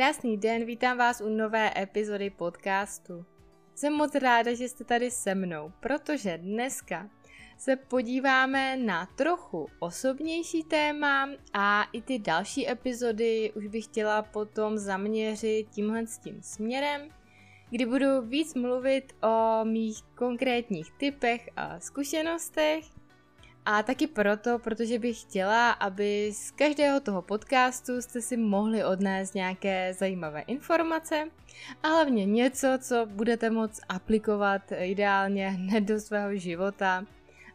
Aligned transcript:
Krásný 0.00 0.36
den, 0.36 0.64
vítám 0.64 0.98
vás 0.98 1.20
u 1.20 1.28
nové 1.28 1.72
epizody 1.82 2.30
podcastu. 2.30 3.24
Jsem 3.74 3.92
moc 3.92 4.14
ráda, 4.14 4.54
že 4.54 4.68
jste 4.68 4.84
tady 4.84 5.10
se 5.10 5.34
mnou, 5.34 5.72
protože 5.80 6.38
dneska 6.38 7.10
se 7.58 7.76
podíváme 7.76 8.76
na 8.76 9.06
trochu 9.06 9.68
osobnější 9.78 10.64
téma 10.64 11.28
a 11.52 11.84
i 11.92 12.02
ty 12.02 12.18
další 12.18 12.70
epizody 12.70 13.52
už 13.56 13.66
bych 13.66 13.84
chtěla 13.84 14.22
potom 14.22 14.78
zaměřit 14.78 15.66
tímhle 15.70 16.06
s 16.06 16.18
tím 16.18 16.42
směrem, 16.42 17.08
kdy 17.70 17.86
budu 17.86 18.22
víc 18.22 18.54
mluvit 18.54 19.12
o 19.22 19.64
mých 19.64 20.02
konkrétních 20.02 20.92
typech 20.98 21.48
a 21.56 21.80
zkušenostech 21.80 22.99
a 23.66 23.82
taky 23.82 24.06
proto, 24.06 24.58
protože 24.58 24.98
bych 24.98 25.20
chtěla, 25.20 25.70
aby 25.70 26.32
z 26.34 26.50
každého 26.50 27.00
toho 27.00 27.22
podcastu 27.22 28.02
jste 28.02 28.20
si 28.20 28.36
mohli 28.36 28.84
odnést 28.84 29.34
nějaké 29.34 29.94
zajímavé 29.94 30.40
informace 30.40 31.28
a 31.82 31.88
hlavně 31.88 32.26
něco, 32.26 32.68
co 32.78 33.06
budete 33.06 33.50
moct 33.50 33.80
aplikovat 33.88 34.62
ideálně 34.78 35.48
hned 35.48 35.80
do 35.80 36.00
svého 36.00 36.36
života 36.36 37.04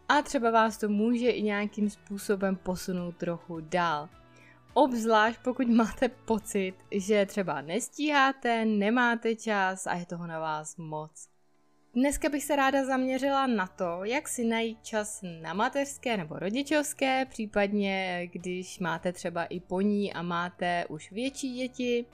a 0.10 0.22
třeba 0.22 0.52
vás 0.52 0.78
to 0.78 0.90
může 0.90 1.30
i 1.30 1.42
nějakým 1.42 1.90
způsobem 1.90 2.56
posunout 2.56 3.18
trochu 3.18 3.60
dál. 3.60 4.10
Obzvlášť 4.74 5.40
pokud 5.44 5.68
máte 5.68 6.10
pocit, 6.10 6.74
že 6.92 7.26
třeba 7.26 7.62
nestíháte, 7.62 8.66
nemáte 8.66 9.36
čas 9.36 9.88
a 9.88 9.96
je 9.96 10.06
toho 10.06 10.28
na 10.28 10.40
vás 10.40 10.78
moc. 10.78 11.35
Dneska 11.96 12.30
bych 12.30 12.44
se 12.44 12.56
ráda 12.56 12.86
zaměřila 12.86 13.48
na 13.48 13.68
to, 13.68 14.04
jak 14.04 14.28
si 14.28 14.46
najít 14.46 14.84
čas 14.84 15.24
na 15.42 15.54
mateřské 15.54 16.18
nebo 16.18 16.40
rodičovské, 16.40 17.26
případně 17.26 18.22
když 18.32 18.80
máte 18.80 19.14
třeba 19.14 19.44
i 19.44 19.60
poní 19.60 20.14
a 20.14 20.22
máte 20.22 20.86
už 20.90 21.12
větší 21.12 21.54
děti, 21.54 22.06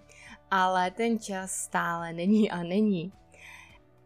ale 0.51 0.91
ten 0.91 1.19
čas 1.19 1.51
stále 1.51 2.13
není 2.13 2.51
a 2.51 2.63
není. 2.63 3.11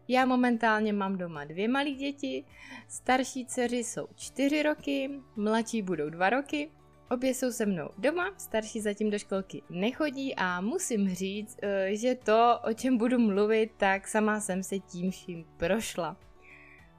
Já 0.08 0.26
momentálně 0.26 0.92
mám 0.92 1.18
doma 1.18 1.44
dvě 1.44 1.68
malé 1.68 1.90
děti, 1.90 2.44
starší 2.88 3.46
dceři 3.46 3.76
jsou 3.76 4.06
čtyři 4.14 4.62
roky, 4.62 5.10
mladší 5.36 5.82
budou 5.82 6.10
dva 6.10 6.30
roky 6.30 6.70
Obě 7.10 7.34
jsou 7.34 7.52
se 7.52 7.66
mnou 7.66 7.88
doma, 7.98 8.30
starší 8.36 8.80
zatím 8.80 9.10
do 9.10 9.18
školky 9.18 9.62
nechodí 9.70 10.34
a 10.34 10.60
musím 10.60 11.14
říct, 11.14 11.58
eh, 11.62 11.96
že 11.96 12.14
to, 12.14 12.58
o 12.64 12.72
čem 12.72 12.98
budu 12.98 13.18
mluvit, 13.18 13.70
tak 13.76 14.08
sama 14.08 14.40
jsem 14.40 14.62
se 14.62 14.78
tím 14.78 15.10
vším 15.10 15.44
prošla. 15.56 16.16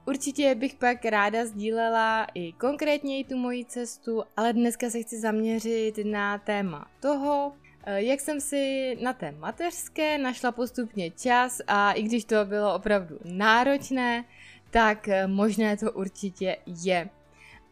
Určitě 0.06 0.54
bych 0.54 0.74
pak 0.74 1.04
ráda 1.04 1.46
sdílela 1.46 2.26
i 2.34 2.52
konkrétněji 2.52 3.24
tu 3.24 3.36
moji 3.36 3.64
cestu, 3.64 4.22
ale 4.36 4.52
dneska 4.52 4.90
se 4.90 5.02
chci 5.02 5.20
zaměřit 5.20 5.98
na 6.04 6.38
téma 6.38 6.90
toho, 7.00 7.52
eh, 7.84 8.02
jak 8.02 8.20
jsem 8.20 8.40
si 8.40 8.96
na 9.02 9.12
té 9.12 9.32
mateřské 9.32 10.18
našla 10.18 10.52
postupně 10.52 11.10
čas 11.10 11.60
a 11.66 11.92
i 11.92 12.02
když 12.02 12.24
to 12.24 12.44
bylo 12.44 12.74
opravdu 12.74 13.18
náročné, 13.24 14.24
tak 14.70 15.08
eh, 15.08 15.26
možné 15.26 15.76
to 15.76 15.92
určitě 15.92 16.56
je. 16.66 17.08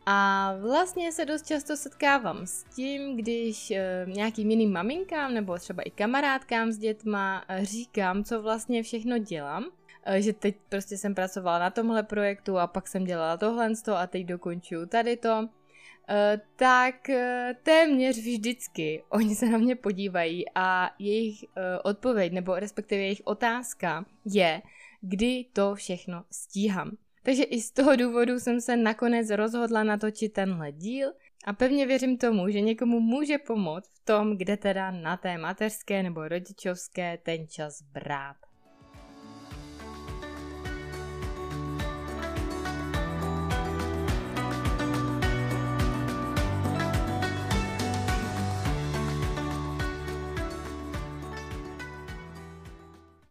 A 0.08 0.52
vlastně 0.60 1.12
se 1.12 1.24
dost 1.24 1.46
často 1.46 1.76
setkávám 1.76 2.46
s 2.46 2.64
tím, 2.64 3.16
když 3.16 3.70
e, 3.70 4.06
nějakým 4.08 4.50
jiným 4.50 4.72
maminkám 4.72 5.34
nebo 5.34 5.58
třeba 5.58 5.82
i 5.82 5.90
kamarádkám 5.90 6.72
s 6.72 6.78
dětma 6.78 7.44
e, 7.48 7.64
říkám, 7.64 8.24
co 8.24 8.42
vlastně 8.42 8.82
všechno 8.82 9.18
dělám, 9.18 9.64
e, 10.04 10.22
že 10.22 10.32
teď 10.32 10.56
prostě 10.68 10.96
jsem 10.96 11.14
pracovala 11.14 11.58
na 11.58 11.70
tomhle 11.70 12.02
projektu 12.02 12.58
a 12.58 12.66
pak 12.66 12.88
jsem 12.88 13.04
dělala 13.04 13.36
tohle 13.36 13.70
a 13.96 14.06
teď 14.06 14.26
dokončuju 14.26 14.86
tady 14.86 15.16
to, 15.16 15.48
tak 16.56 16.94
téměř 17.62 18.18
vždycky 18.18 19.02
oni 19.08 19.34
se 19.34 19.46
na 19.46 19.58
mě 19.58 19.76
podívají 19.76 20.44
a 20.54 20.90
jejich 20.98 21.44
odpověď 21.82 22.32
nebo 22.32 22.54
respektive 22.54 23.02
jejich 23.02 23.22
otázka 23.24 24.04
je, 24.24 24.62
kdy 25.00 25.44
to 25.52 25.74
všechno 25.74 26.24
stíhám. 26.30 26.96
Takže 27.26 27.42
i 27.42 27.60
z 27.60 27.70
toho 27.70 27.96
důvodu 27.96 28.40
jsem 28.40 28.60
se 28.60 28.76
nakonec 28.76 29.30
rozhodla 29.30 29.84
natočit 29.84 30.32
tenhle 30.32 30.72
díl 30.72 31.12
a 31.44 31.52
pevně 31.52 31.86
věřím 31.86 32.18
tomu, 32.18 32.48
že 32.48 32.60
někomu 32.60 33.00
může 33.00 33.38
pomoct 33.38 33.88
v 33.88 34.04
tom, 34.04 34.36
kde 34.36 34.56
teda 34.56 34.90
na 34.90 35.16
té 35.16 35.38
mateřské 35.38 36.02
nebo 36.02 36.28
rodičovské 36.28 37.18
ten 37.22 37.48
čas 37.48 37.82
brát. 37.82 38.36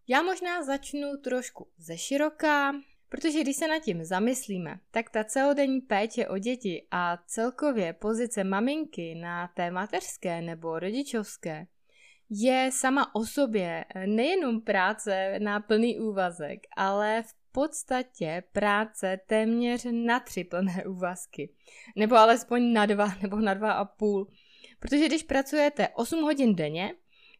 Já 0.07 0.21
možná 0.21 0.63
začnu 0.63 1.17
trošku 1.17 1.67
ze 1.77 1.97
široká, 1.97 2.73
Protože 3.09 3.41
když 3.41 3.55
se 3.55 3.67
nad 3.67 3.79
tím 3.79 4.03
zamyslíme, 4.03 4.79
tak 4.91 5.09
ta 5.09 5.23
celodenní 5.23 5.81
péče 5.81 6.27
o 6.27 6.37
děti 6.37 6.87
a 6.91 7.17
celkově 7.27 7.93
pozice 7.93 8.43
maminky 8.43 9.15
na 9.15 9.47
té 9.47 9.71
mateřské 9.71 10.41
nebo 10.41 10.79
rodičovské 10.79 11.67
je 12.29 12.69
sama 12.73 13.15
o 13.15 13.25
sobě 13.25 13.85
nejenom 14.05 14.61
práce 14.61 15.39
na 15.39 15.59
plný 15.59 15.99
úvazek, 15.99 16.59
ale 16.77 17.23
v 17.23 17.33
podstatě 17.51 18.43
práce 18.51 19.19
téměř 19.27 19.87
na 19.91 20.19
tři 20.19 20.43
plné 20.43 20.83
úvazky. 20.87 21.49
Nebo 21.95 22.15
alespoň 22.15 22.73
na 22.73 22.85
dva 22.85 23.15
nebo 23.21 23.39
na 23.39 23.53
dva 23.53 23.71
a 23.71 23.85
půl. 23.85 24.27
Protože 24.79 25.05
když 25.05 25.23
pracujete 25.23 25.87
8 25.89 26.21
hodin 26.21 26.55
denně, 26.55 26.93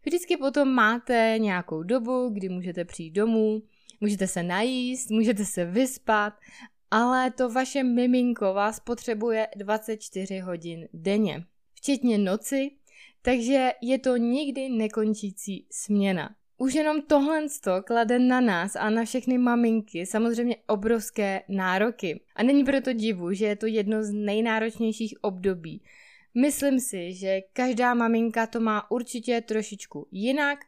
vždycky 0.05 0.37
potom 0.37 0.69
máte 0.69 1.35
nějakou 1.37 1.83
dobu, 1.83 2.29
kdy 2.29 2.49
můžete 2.49 2.85
přijít 2.85 3.11
domů, 3.11 3.61
Můžete 4.01 4.27
se 4.27 4.43
najíst, 4.43 5.09
můžete 5.09 5.45
se 5.45 5.65
vyspat, 5.65 6.33
ale 6.91 7.31
to 7.31 7.49
vaše 7.49 7.83
miminko 7.83 8.53
vás 8.53 8.79
potřebuje 8.79 9.47
24 9.55 10.39
hodin 10.39 10.87
denně, 10.93 11.43
včetně 11.73 12.17
noci, 12.17 12.71
takže 13.21 13.71
je 13.81 13.99
to 13.99 14.17
nikdy 14.17 14.69
nekončící 14.69 15.67
směna. 15.71 16.35
Už 16.57 16.73
jenom 16.73 17.01
tohle 17.01 17.41
klade 17.83 18.19
na 18.19 18.41
nás 18.41 18.75
a 18.75 18.89
na 18.89 19.05
všechny 19.05 19.37
maminky 19.37 20.05
samozřejmě 20.05 20.55
obrovské 20.67 21.41
nároky. 21.49 22.21
A 22.35 22.43
není 22.43 22.63
proto 22.63 22.93
divu, 22.93 23.33
že 23.33 23.45
je 23.45 23.55
to 23.55 23.65
jedno 23.65 24.03
z 24.03 24.11
nejnáročnějších 24.11 25.23
období. 25.23 25.81
Myslím 26.35 26.79
si, 26.79 27.13
že 27.13 27.41
každá 27.53 27.93
maminka 27.93 28.47
to 28.47 28.59
má 28.59 28.91
určitě 28.91 29.41
trošičku 29.41 30.07
jinak 30.11 30.59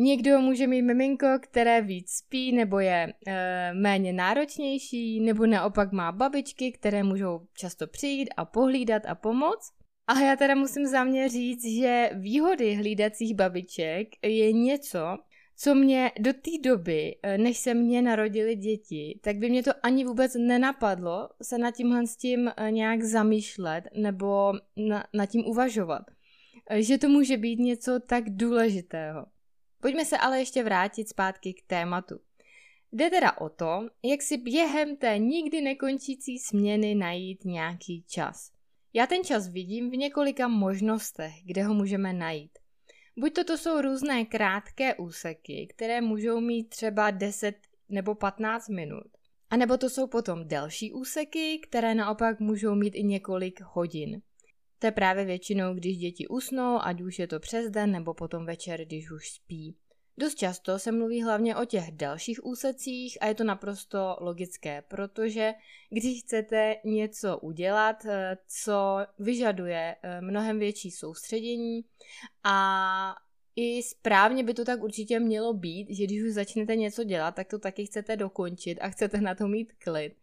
Někdo 0.00 0.40
může 0.40 0.66
mít 0.66 0.82
miminko, 0.82 1.26
které 1.40 1.82
víc 1.82 2.10
spí 2.10 2.52
nebo 2.52 2.78
je 2.78 3.12
e, 3.26 3.74
méně 3.74 4.12
náročnější, 4.12 5.20
nebo 5.20 5.46
naopak 5.46 5.92
má 5.92 6.12
babičky, 6.12 6.72
které 6.72 7.02
můžou 7.02 7.40
často 7.54 7.86
přijít 7.86 8.28
a 8.36 8.44
pohlídat 8.44 9.02
a 9.06 9.14
pomoct. 9.14 9.72
A 10.06 10.20
já 10.20 10.36
teda 10.36 10.54
musím 10.54 10.86
za 10.86 11.04
mě 11.04 11.28
říct, 11.28 11.64
že 11.64 12.10
výhody 12.14 12.74
hlídacích 12.74 13.34
babiček 13.34 14.08
je 14.22 14.52
něco, 14.52 15.18
co 15.56 15.74
mě 15.74 16.10
do 16.20 16.32
té 16.32 16.50
doby, 16.64 17.18
eh, 17.22 17.38
než 17.38 17.58
se 17.58 17.74
mě 17.74 18.02
narodili 18.02 18.56
děti, 18.56 19.20
tak 19.22 19.36
by 19.36 19.50
mě 19.50 19.62
to 19.62 19.70
ani 19.82 20.04
vůbec 20.04 20.34
nenapadlo 20.34 21.28
se 21.42 21.58
nad 21.58 21.74
tímhle 21.74 22.06
s 22.06 22.16
tím 22.16 22.50
eh, 22.56 22.70
nějak 22.70 23.02
zamýšlet 23.02 23.84
nebo 23.94 24.52
na, 24.76 25.04
nad 25.14 25.26
tím 25.26 25.46
uvažovat. 25.46 26.02
Že 26.74 26.98
to 26.98 27.08
může 27.08 27.36
být 27.36 27.58
něco 27.58 28.00
tak 28.00 28.24
důležitého. 28.30 29.26
Pojďme 29.80 30.04
se 30.04 30.18
ale 30.18 30.38
ještě 30.38 30.64
vrátit 30.64 31.08
zpátky 31.08 31.54
k 31.54 31.66
tématu. 31.66 32.20
Jde 32.92 33.10
teda 33.10 33.38
o 33.38 33.48
to, 33.48 33.88
jak 34.02 34.22
si 34.22 34.36
během 34.36 34.96
té 34.96 35.18
nikdy 35.18 35.60
nekončící 35.60 36.38
směny 36.38 36.94
najít 36.94 37.44
nějaký 37.44 38.04
čas. 38.08 38.52
Já 38.92 39.06
ten 39.06 39.24
čas 39.24 39.48
vidím 39.48 39.90
v 39.90 39.96
několika 39.96 40.48
možnostech, 40.48 41.32
kde 41.44 41.62
ho 41.62 41.74
můžeme 41.74 42.12
najít. 42.12 42.58
Buď 43.16 43.34
toto 43.34 43.58
jsou 43.58 43.80
různé 43.80 44.24
krátké 44.24 44.94
úseky, 44.94 45.66
které 45.70 46.00
můžou 46.00 46.40
mít 46.40 46.68
třeba 46.68 47.10
10 47.10 47.56
nebo 47.88 48.14
15 48.14 48.68
minut. 48.68 49.06
A 49.50 49.56
nebo 49.56 49.76
to 49.76 49.90
jsou 49.90 50.06
potom 50.06 50.48
delší 50.48 50.92
úseky, 50.92 51.58
které 51.58 51.94
naopak 51.94 52.40
můžou 52.40 52.74
mít 52.74 52.94
i 52.94 53.02
několik 53.02 53.60
hodin. 53.60 54.22
To 54.78 54.86
je 54.86 54.92
právě 54.92 55.24
většinou, 55.24 55.74
když 55.74 55.98
děti 55.98 56.28
usnou, 56.28 56.78
ať 56.82 57.00
už 57.00 57.18
je 57.18 57.26
to 57.26 57.40
přes 57.40 57.70
den 57.70 57.92
nebo 57.92 58.14
potom 58.14 58.46
večer, 58.46 58.84
když 58.84 59.10
už 59.10 59.28
spí. 59.28 59.76
Dost 60.18 60.34
často 60.34 60.78
se 60.78 60.92
mluví 60.92 61.22
hlavně 61.22 61.56
o 61.56 61.64
těch 61.64 61.90
dalších 61.92 62.46
úsecích 62.46 63.18
a 63.20 63.26
je 63.26 63.34
to 63.34 63.44
naprosto 63.44 64.16
logické, 64.20 64.82
protože 64.82 65.52
když 65.90 66.22
chcete 66.22 66.76
něco 66.84 67.38
udělat, 67.38 68.04
eh, 68.04 68.38
co 68.46 68.98
vyžaduje 69.18 69.96
eh, 70.02 70.20
mnohem 70.20 70.58
větší 70.58 70.90
soustředění 70.90 71.84
a 72.44 73.14
i 73.56 73.82
správně 73.82 74.44
by 74.44 74.54
to 74.54 74.64
tak 74.64 74.82
určitě 74.82 75.20
mělo 75.20 75.54
být, 75.54 75.86
že 75.90 76.04
když 76.04 76.22
už 76.22 76.32
začnete 76.32 76.76
něco 76.76 77.04
dělat, 77.04 77.34
tak 77.34 77.48
to 77.48 77.58
taky 77.58 77.86
chcete 77.86 78.16
dokončit 78.16 78.78
a 78.80 78.88
chcete 78.88 79.20
na 79.20 79.34
to 79.34 79.48
mít 79.48 79.72
klid 79.72 80.14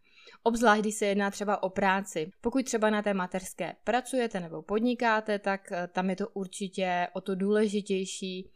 obzvlášť 0.43 0.81
když 0.81 0.95
se 0.95 1.05
jedná 1.05 1.31
třeba 1.31 1.63
o 1.63 1.69
práci. 1.69 2.29
Pokud 2.41 2.65
třeba 2.65 2.89
na 2.89 3.01
té 3.01 3.13
materské 3.13 3.75
pracujete 3.83 4.39
nebo 4.39 4.61
podnikáte, 4.61 5.39
tak 5.39 5.71
eh, 5.71 5.87
tam 5.87 6.09
je 6.09 6.15
to 6.15 6.29
určitě 6.29 7.07
o 7.13 7.21
to 7.21 7.35
důležitější, 7.35 8.49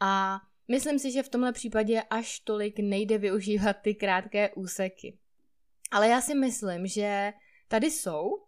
A 0.00 0.40
myslím 0.68 0.98
si, 0.98 1.12
že 1.12 1.22
v 1.22 1.28
tomhle 1.28 1.52
případě 1.52 2.02
až 2.02 2.40
tolik 2.40 2.78
nejde 2.78 3.18
využívat 3.18 3.76
ty 3.82 3.94
krátké 3.94 4.50
úseky. 4.50 5.18
Ale 5.90 6.08
já 6.08 6.20
si 6.20 6.34
myslím, 6.34 6.86
že 6.86 7.32
tady 7.68 7.90
jsou 7.90 8.44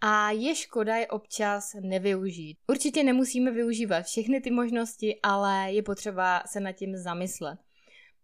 a 0.00 0.30
je 0.30 0.54
škoda 0.54 0.96
je 0.96 1.06
občas 1.06 1.76
nevyužít. 1.80 2.58
Určitě 2.68 3.02
nemusíme 3.02 3.50
využívat 3.50 4.02
všechny 4.02 4.40
ty 4.40 4.50
možnosti, 4.50 5.20
ale 5.22 5.72
je 5.72 5.82
potřeba 5.82 6.42
se 6.46 6.60
nad 6.60 6.72
tím 6.72 6.96
zamyslet. 6.96 7.58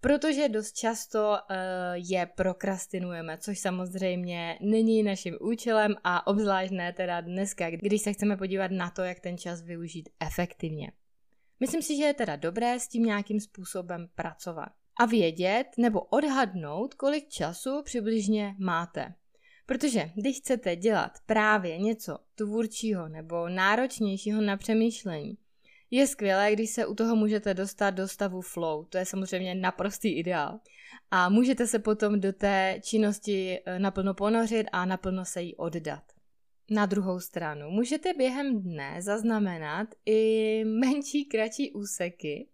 Protože 0.00 0.48
dost 0.48 0.72
často 0.72 1.30
uh, 1.30 1.56
je 1.94 2.26
prokrastinujeme, 2.26 3.38
což 3.38 3.58
samozřejmě 3.58 4.58
není 4.60 5.02
naším 5.02 5.36
účelem 5.40 5.94
a 6.04 6.26
obzvlášť 6.26 6.72
ne 6.72 6.92
teda 6.92 7.20
dneska, 7.20 7.70
když 7.70 8.02
se 8.02 8.12
chceme 8.12 8.36
podívat 8.36 8.70
na 8.70 8.90
to, 8.90 9.02
jak 9.02 9.20
ten 9.20 9.38
čas 9.38 9.62
využít 9.62 10.08
efektivně. 10.20 10.92
Myslím 11.60 11.82
si, 11.82 11.96
že 11.96 12.04
je 12.04 12.14
teda 12.14 12.36
dobré 12.36 12.80
s 12.80 12.88
tím 12.88 13.02
nějakým 13.02 13.40
způsobem 13.40 14.08
pracovat 14.14 14.68
a 15.00 15.06
vědět 15.06 15.66
nebo 15.78 16.00
odhadnout, 16.00 16.94
kolik 16.94 17.28
času 17.28 17.82
přibližně 17.82 18.54
máte. 18.58 19.14
Protože 19.66 20.10
když 20.14 20.38
chcete 20.38 20.76
dělat 20.76 21.12
právě 21.26 21.78
něco 21.78 22.18
tvůrčího 22.34 23.08
nebo 23.08 23.48
náročnějšího 23.48 24.40
na 24.40 24.56
přemýšlení, 24.56 25.38
je 25.90 26.06
skvělé, 26.06 26.52
když 26.52 26.70
se 26.70 26.87
u 26.87 26.94
toho 26.94 27.17
můžete 27.17 27.55
dostat 27.55 27.90
do 27.90 28.08
stavu 28.08 28.40
flow. 28.40 28.85
To 28.85 28.99
je 28.99 29.05
samozřejmě 29.05 29.55
naprostý 29.55 30.19
ideál. 30.19 30.61
A 31.11 31.29
můžete 31.29 31.67
se 31.67 31.79
potom 31.79 32.20
do 32.20 32.32
té 32.32 32.81
činnosti 32.82 33.58
eh, 33.67 33.79
naplno 33.79 34.14
ponořit 34.14 34.67
a 34.73 34.85
naplno 34.85 35.25
se 35.25 35.43
jí 35.43 35.56
oddat. 35.56 36.02
Na 36.70 36.87
druhou 36.87 37.20
stranu 37.20 37.70
můžete 37.70 38.14
během 38.14 38.62
dne 38.62 38.96
zaznamenat 38.99 39.88
i 40.06 40.64
menší, 40.81 41.25
kratší 41.25 41.73
úseky, 41.73 42.49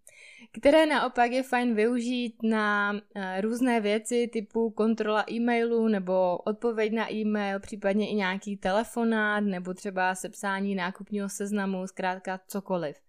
které 0.57 0.85
naopak 0.85 1.31
je 1.31 1.43
fajn 1.43 1.75
využít 1.75 2.35
na 2.43 2.93
eh, 3.15 3.41
různé 3.41 3.81
věci 3.81 4.29
typu 4.33 4.69
kontrola 4.69 5.25
e-mailu 5.31 5.87
nebo 5.87 6.37
odpověď 6.37 6.93
na 6.93 7.13
e-mail, 7.13 7.59
případně 7.59 8.09
i 8.09 8.15
nějaký 8.15 8.57
telefonát 8.57 9.43
nebo 9.43 9.73
třeba 9.73 10.15
sepsání 10.15 10.75
nákupního 10.75 11.29
seznamu, 11.29 11.87
zkrátka 11.87 12.39
cokoliv. 12.47 13.04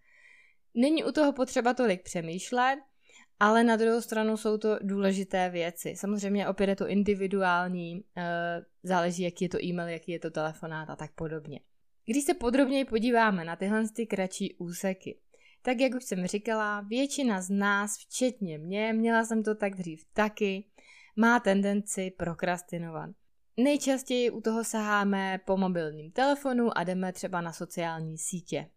Není 0.77 1.05
u 1.05 1.13
toho 1.13 1.33
potřeba 1.33 1.75
tolik 1.75 2.03
přemýšlet, 2.03 2.79
ale 3.41 3.65
na 3.65 3.77
druhou 3.77 4.01
stranu 4.01 4.37
jsou 4.37 4.59
to 4.59 4.79
důležité 4.83 5.51
věci. 5.51 5.95
Samozřejmě 5.97 6.49
opět 6.49 6.69
je 6.69 6.77
to 6.77 6.89
individuální, 6.89 8.05
eh, 8.17 8.65
záleží, 8.83 9.23
jaký 9.23 9.45
je 9.45 9.49
to 9.49 9.65
e-mail, 9.65 9.89
jaký 9.89 10.13
je 10.13 10.19
to 10.19 10.31
telefonát 10.31 10.91
a 10.91 10.97
tak 10.97 11.13
podobně. 11.15 11.61
Když 12.05 12.25
se 12.25 12.35
podrobněji 12.35 12.85
podíváme 12.85 13.45
na 13.45 13.57
tyhle 13.57 13.89
ty 13.89 14.07
kratší 14.07 14.55
úseky, 14.55 15.19
tak 15.63 15.81
jak 15.81 15.95
už 15.95 16.05
jsem 16.05 16.27
říkala, 16.27 16.81
většina 16.81 17.41
z 17.41 17.51
nás, 17.51 17.99
včetně 17.99 18.59
mě, 18.59 18.93
měla 18.93 19.25
jsem 19.25 19.43
to 19.43 19.55
tak 19.55 19.75
dřív 19.75 20.05
taky, 20.13 20.65
má 21.17 21.41
tendenci 21.41 22.11
prokrastinovat. 22.11 23.11
Nejčastěji 23.57 24.31
u 24.31 24.41
toho 24.41 24.65
saháme 24.65 25.41
po 25.45 25.57
mobilním 25.57 26.11
telefonu 26.13 26.79
a 26.79 26.85
jdeme 26.85 27.13
třeba 27.13 27.41
na 27.41 27.53
sociální 27.53 28.19
sítě. 28.19 28.71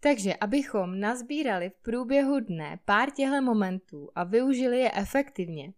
Takže 0.00 0.34
abychom 0.36 1.00
nazbírali 1.00 1.70
v 1.70 1.82
průběhu 1.82 2.40
dne 2.40 2.78
pár 2.84 3.10
těchto 3.10 3.42
momentů 3.42 4.10
a 4.14 4.24
využili 4.24 4.80
je 4.80 4.90
efektivně, 4.94 5.72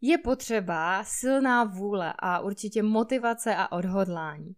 je 0.00 0.18
potřeba 0.18 1.04
silná 1.04 1.64
vůle 1.64 2.14
a 2.18 2.40
určitě 2.40 2.82
motivace 2.82 3.56
a 3.56 3.72
odhodlání. 3.72 4.54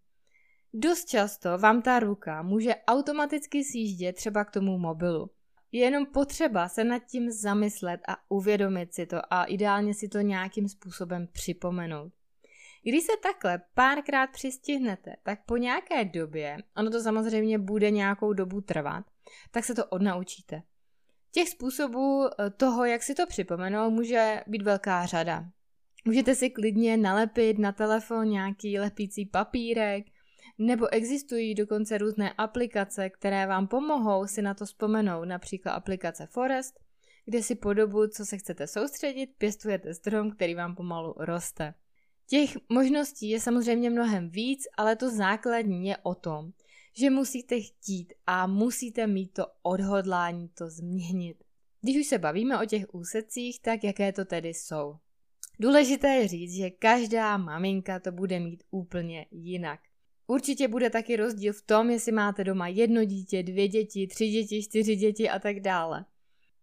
Dost 0.75 1.09
často 1.09 1.59
vám 1.59 1.83
ta 1.83 1.99
ruka 1.99 2.43
může 2.43 2.75
automaticky 2.87 3.65
sjíždět 3.65 4.17
třeba 4.17 4.45
k 4.45 4.51
tomu 4.51 4.79
mobilu. 4.79 5.31
Je 5.73 5.81
jenom 5.81 6.07
potřeba 6.07 6.69
se 6.69 6.85
nad 6.85 6.99
tím 6.99 7.31
zamyslet 7.31 8.01
a 8.09 8.17
uvědomit 8.29 8.95
si 8.95 9.07
to 9.07 9.17
a 9.31 9.45
ideálně 9.45 9.95
si 9.95 10.09
to 10.09 10.21
nějakým 10.21 10.69
způsobem 10.69 11.29
připomenout. 11.33 12.13
Když 12.83 13.05
se 13.05 13.13
takhle 13.23 13.63
párkrát 13.75 14.27
přistihnete, 14.27 15.17
tak 15.23 15.45
po 15.47 15.57
nějaké 15.57 16.05
době, 16.05 16.59
ono 16.77 16.91
to 16.91 17.01
samozřejmě 17.01 17.59
bude 17.59 17.91
nějakou 17.91 18.33
dobu 18.33 18.61
trvat, 18.61 19.05
tak 19.51 19.65
se 19.65 19.75
to 19.75 19.87
odnaučíte. 19.87 20.63
Těch 21.31 21.49
způsobů 21.49 22.27
eh, 22.27 22.51
toho, 22.51 22.85
jak 22.85 23.03
si 23.03 23.15
to 23.15 23.27
připomenout, 23.27 23.91
může 23.91 24.43
být 24.47 24.63
velká 24.63 25.07
řada. 25.07 25.45
Můžete 26.05 26.35
si 26.35 26.51
klidně 26.51 26.97
nalepit 26.97 27.59
na 27.59 27.73
telefon 27.73 28.29
nějaký 28.29 28.79
lepící 28.79 29.27
papírek, 29.27 30.05
nebo 30.59 30.93
existují 30.93 31.55
dokonce 31.55 31.99
různé 31.99 32.33
aplikace, 32.33 33.11
které 33.11 33.47
vám 33.47 33.67
pomohou 33.67 34.27
si 34.27 34.43
na 34.43 34.55
to 34.55 34.67
vzpomenout, 34.67 35.25
například 35.25 35.73
aplikace 35.73 36.27
Forest, 36.27 36.81
kde 37.25 37.43
si 37.43 37.55
po 37.55 37.73
dobu, 37.73 38.07
co 38.07 38.27
se 38.27 38.39
chcete 38.39 38.67
soustředit, 38.67 39.31
pěstujete 39.39 39.95
strom, 39.95 40.31
který 40.31 40.55
vám 40.55 40.75
pomalu 40.75 41.15
roste. 41.19 41.75
Těch 42.33 42.57
možností 42.69 43.31
je 43.31 43.41
samozřejmě 43.41 43.91
mnohem 43.91 44.31
víc, 44.31 44.63
ale 44.77 44.97
to 44.97 45.11
základní 45.11 45.87
je 45.87 45.97
o 45.97 46.15
tom, 46.15 46.53
že 46.97 47.11
musíte 47.11 47.61
chtít 47.61 48.13
a 48.27 48.47
musíte 48.47 49.07
mít 49.07 49.33
to 49.33 49.47
odhodlání 49.63 50.49
to 50.49 50.71
změnit. 50.71 51.37
Když 51.81 51.97
už 51.97 52.07
se 52.07 52.19
bavíme 52.19 52.63
o 52.63 52.67
těch 52.67 52.95
úsecích, 52.95 53.61
tak 53.61 53.85
jaké 53.85 54.13
to 54.13 54.25
tedy 54.25 54.49
jsou? 54.49 54.97
Důležité 55.61 56.09
je 56.09 56.29
říct, 56.29 56.57
že 56.57 56.71
každá 56.71 57.37
maminka 57.37 58.01
to 58.01 58.13
bude 58.13 58.41
mít 58.41 58.65
úplně 58.71 59.27
jinak. 59.31 59.81
Určitě 60.27 60.69
bude 60.69 60.91
taky 60.91 61.17
rozdíl 61.17 61.53
v 61.53 61.63
tom, 61.63 61.91
jestli 61.91 62.13
máte 62.13 62.45
doma 62.45 62.69
jedno 62.69 63.05
dítě, 63.05 63.43
dvě 63.43 63.69
děti, 63.69 64.07
tři 64.07 64.29
děti, 64.29 64.63
čtyři 64.63 64.97
děti 64.97 65.31
a 65.31 65.39
tak 65.39 65.61
dále. 65.61 66.05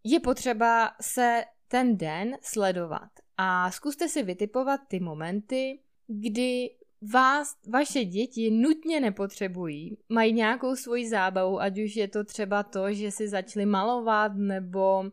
Je 0.04 0.20
potřeba 0.20 0.92
se 1.02 1.44
ten 1.68 1.98
den 1.98 2.38
sledovat 2.42 3.10
a 3.42 3.72
zkuste 3.72 4.08
si 4.08 4.24
vytipovat 4.24 4.82
ty 4.88 5.00
momenty, 5.00 5.80
kdy 6.08 6.70
vás 7.14 7.56
vaše 7.68 8.06
děti 8.06 8.52
nutně 8.52 9.00
nepotřebují, 9.00 9.98
mají 10.10 10.34
nějakou 10.34 10.76
svoji 10.76 11.10
zábavu, 11.10 11.62
ať 11.62 11.80
už 11.80 11.96
je 11.96 12.08
to 12.08 12.24
třeba 12.24 12.64
to, 12.64 12.94
že 12.94 13.12
si 13.12 13.28
začali 13.28 13.66
malovat, 13.66 14.32
nebo 14.36 15.04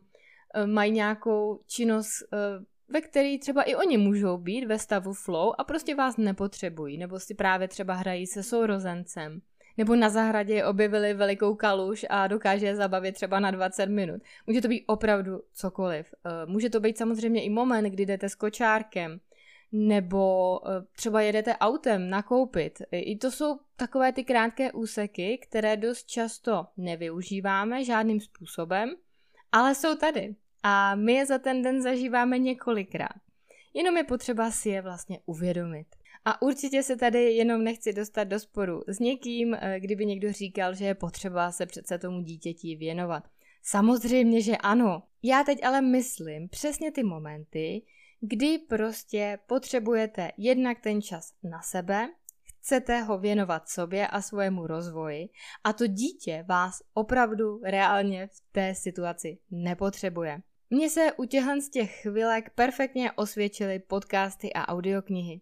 eh, 0.53 0.67
mají 0.67 0.91
nějakou 0.91 1.61
činnost, 1.67 2.23
eh, 2.33 2.37
ve 2.89 3.01
které 3.01 3.37
třeba 3.37 3.63
i 3.63 3.75
oni 3.75 3.97
můžou 3.97 4.37
být 4.37 4.65
ve 4.65 4.79
stavu 4.79 5.13
flow 5.13 5.53
a 5.57 5.63
prostě 5.63 5.95
vás 5.95 6.17
nepotřebují, 6.17 6.97
nebo 6.97 7.19
si 7.19 7.35
právě 7.35 7.67
třeba 7.67 7.93
hrají 7.93 8.27
se 8.27 8.43
sourozencem 8.43 9.41
nebo 9.77 9.95
na 9.95 10.09
zahradě 10.09 10.65
objevili 10.65 11.13
velikou 11.13 11.55
kaluž 11.55 12.05
a 12.09 12.27
dokáže 12.27 12.65
je 12.65 12.75
zabavit 12.75 13.15
třeba 13.15 13.39
na 13.39 13.51
20 13.51 13.85
minut. 13.85 14.21
Může 14.47 14.61
to 14.61 14.67
být 14.67 14.83
opravdu 14.87 15.41
cokoliv. 15.53 16.13
Eh, 16.25 16.45
může 16.45 16.69
to 16.69 16.79
být 16.79 16.97
samozřejmě 16.97 17.43
i 17.43 17.49
moment, 17.49 17.83
kdy 17.83 18.05
jdete 18.05 18.29
s 18.29 18.35
kočárkem, 18.35 19.19
nebo 19.71 20.59
eh, 20.67 20.85
třeba 20.95 21.21
jedete 21.21 21.55
autem 21.57 22.09
nakoupit. 22.09 22.81
I 22.91 23.15
to 23.15 23.31
jsou 23.31 23.59
takové 23.75 24.13
ty 24.13 24.23
krátké 24.23 24.71
úseky, 24.71 25.37
které 25.37 25.77
dost 25.77 26.07
často 26.07 26.67
nevyužíváme 26.77 27.83
žádným 27.83 28.19
způsobem, 28.19 28.95
ale 29.51 29.75
jsou 29.75 29.95
tady. 29.95 30.35
A 30.63 30.95
my 30.95 31.13
je 31.13 31.25
za 31.25 31.37
ten 31.37 31.61
den 31.61 31.81
zažíváme 31.81 32.39
několikrát. 32.39 33.15
Jenom 33.73 33.97
je 33.97 34.03
potřeba 34.03 34.51
si 34.51 34.69
je 34.69 34.81
vlastně 34.81 35.19
uvědomit. 35.25 35.87
A 36.25 36.41
určitě 36.41 36.83
se 36.83 36.95
tady 36.95 37.33
jenom 37.33 37.63
nechci 37.63 37.93
dostat 37.93 38.23
do 38.23 38.39
sporu 38.39 38.83
s 38.87 38.99
někým, 38.99 39.53
eh, 39.53 39.79
kdyby 39.79 40.05
někdo 40.05 40.31
říkal, 40.31 40.75
že 40.75 40.85
je 40.85 40.95
potřeba 40.95 41.51
se 41.51 41.65
přece 41.65 41.97
tomu 41.97 42.21
dítěti 42.21 42.75
věnovat. 42.75 43.23
Samozřejmě, 43.63 44.41
že 44.41 44.57
ano. 44.57 45.03
Já 45.23 45.43
teď 45.43 45.63
ale 45.63 45.81
myslím 45.81 46.49
přesně 46.49 46.91
ty 46.91 47.03
momenty, 47.03 47.81
kdy 48.19 48.57
prostě 48.57 49.39
potřebujete 49.47 50.31
jednak 50.37 50.79
ten 50.79 51.01
čas 51.01 51.33
na 51.43 51.61
sebe, 51.61 52.09
chcete 52.67 53.01
ho 53.01 53.17
věnovat 53.17 53.69
sobě 53.69 54.07
a 54.07 54.21
svojemu 54.21 54.67
rozvoji 54.67 55.29
a 55.63 55.73
to 55.73 55.87
dítě 55.87 56.45
vás 56.47 56.81
opravdu 56.93 57.61
reálně 57.63 58.27
v 58.27 58.41
té 58.51 58.75
situaci 58.75 59.37
nepotřebuje. 59.51 60.41
Mně 60.69 60.89
se 60.89 61.13
u 61.17 61.25
těchhle 61.25 61.61
z 61.61 61.69
těch 61.69 62.01
chvilek 62.01 62.49
perfektně 62.55 63.11
osvědčily 63.11 63.79
podcasty 63.79 64.53
a 64.53 64.67
audioknihy. 64.67 65.41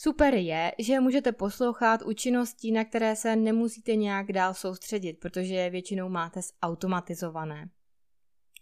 Super 0.00 0.34
je, 0.34 0.72
že 0.78 1.00
můžete 1.00 1.32
poslouchat 1.32 2.02
účinností, 2.02 2.72
na 2.72 2.84
které 2.84 3.16
se 3.16 3.36
nemusíte 3.36 3.96
nějak 3.96 4.32
dál 4.32 4.54
soustředit, 4.54 5.12
protože 5.12 5.54
je 5.54 5.70
většinou 5.70 6.08
máte 6.08 6.40
zautomatizované. 6.62 7.68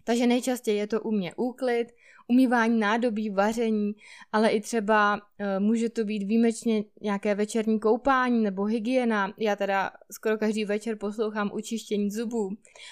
Takže 0.04 0.26
nejčastěji 0.26 0.78
je 0.78 0.86
to 0.86 1.00
u 1.00 1.10
mě 1.10 1.34
úklid, 1.34 1.86
umývání 2.28 2.80
nádobí, 2.80 3.30
vaření, 3.30 3.92
ale 4.32 4.48
i 4.48 4.60
třeba 4.60 5.20
e, 5.38 5.60
může 5.60 5.88
to 5.88 6.04
být 6.04 6.22
výjimečně 6.22 6.84
nějaké 7.00 7.34
večerní 7.34 7.80
koupání 7.80 8.42
nebo 8.42 8.64
hygiena. 8.64 9.32
Já 9.38 9.56
teda 9.56 9.90
skoro 10.12 10.38
každý 10.38 10.64
večer 10.64 10.98
poslouchám 10.98 11.50
učištění 11.54 12.10
zubů, 12.10 12.50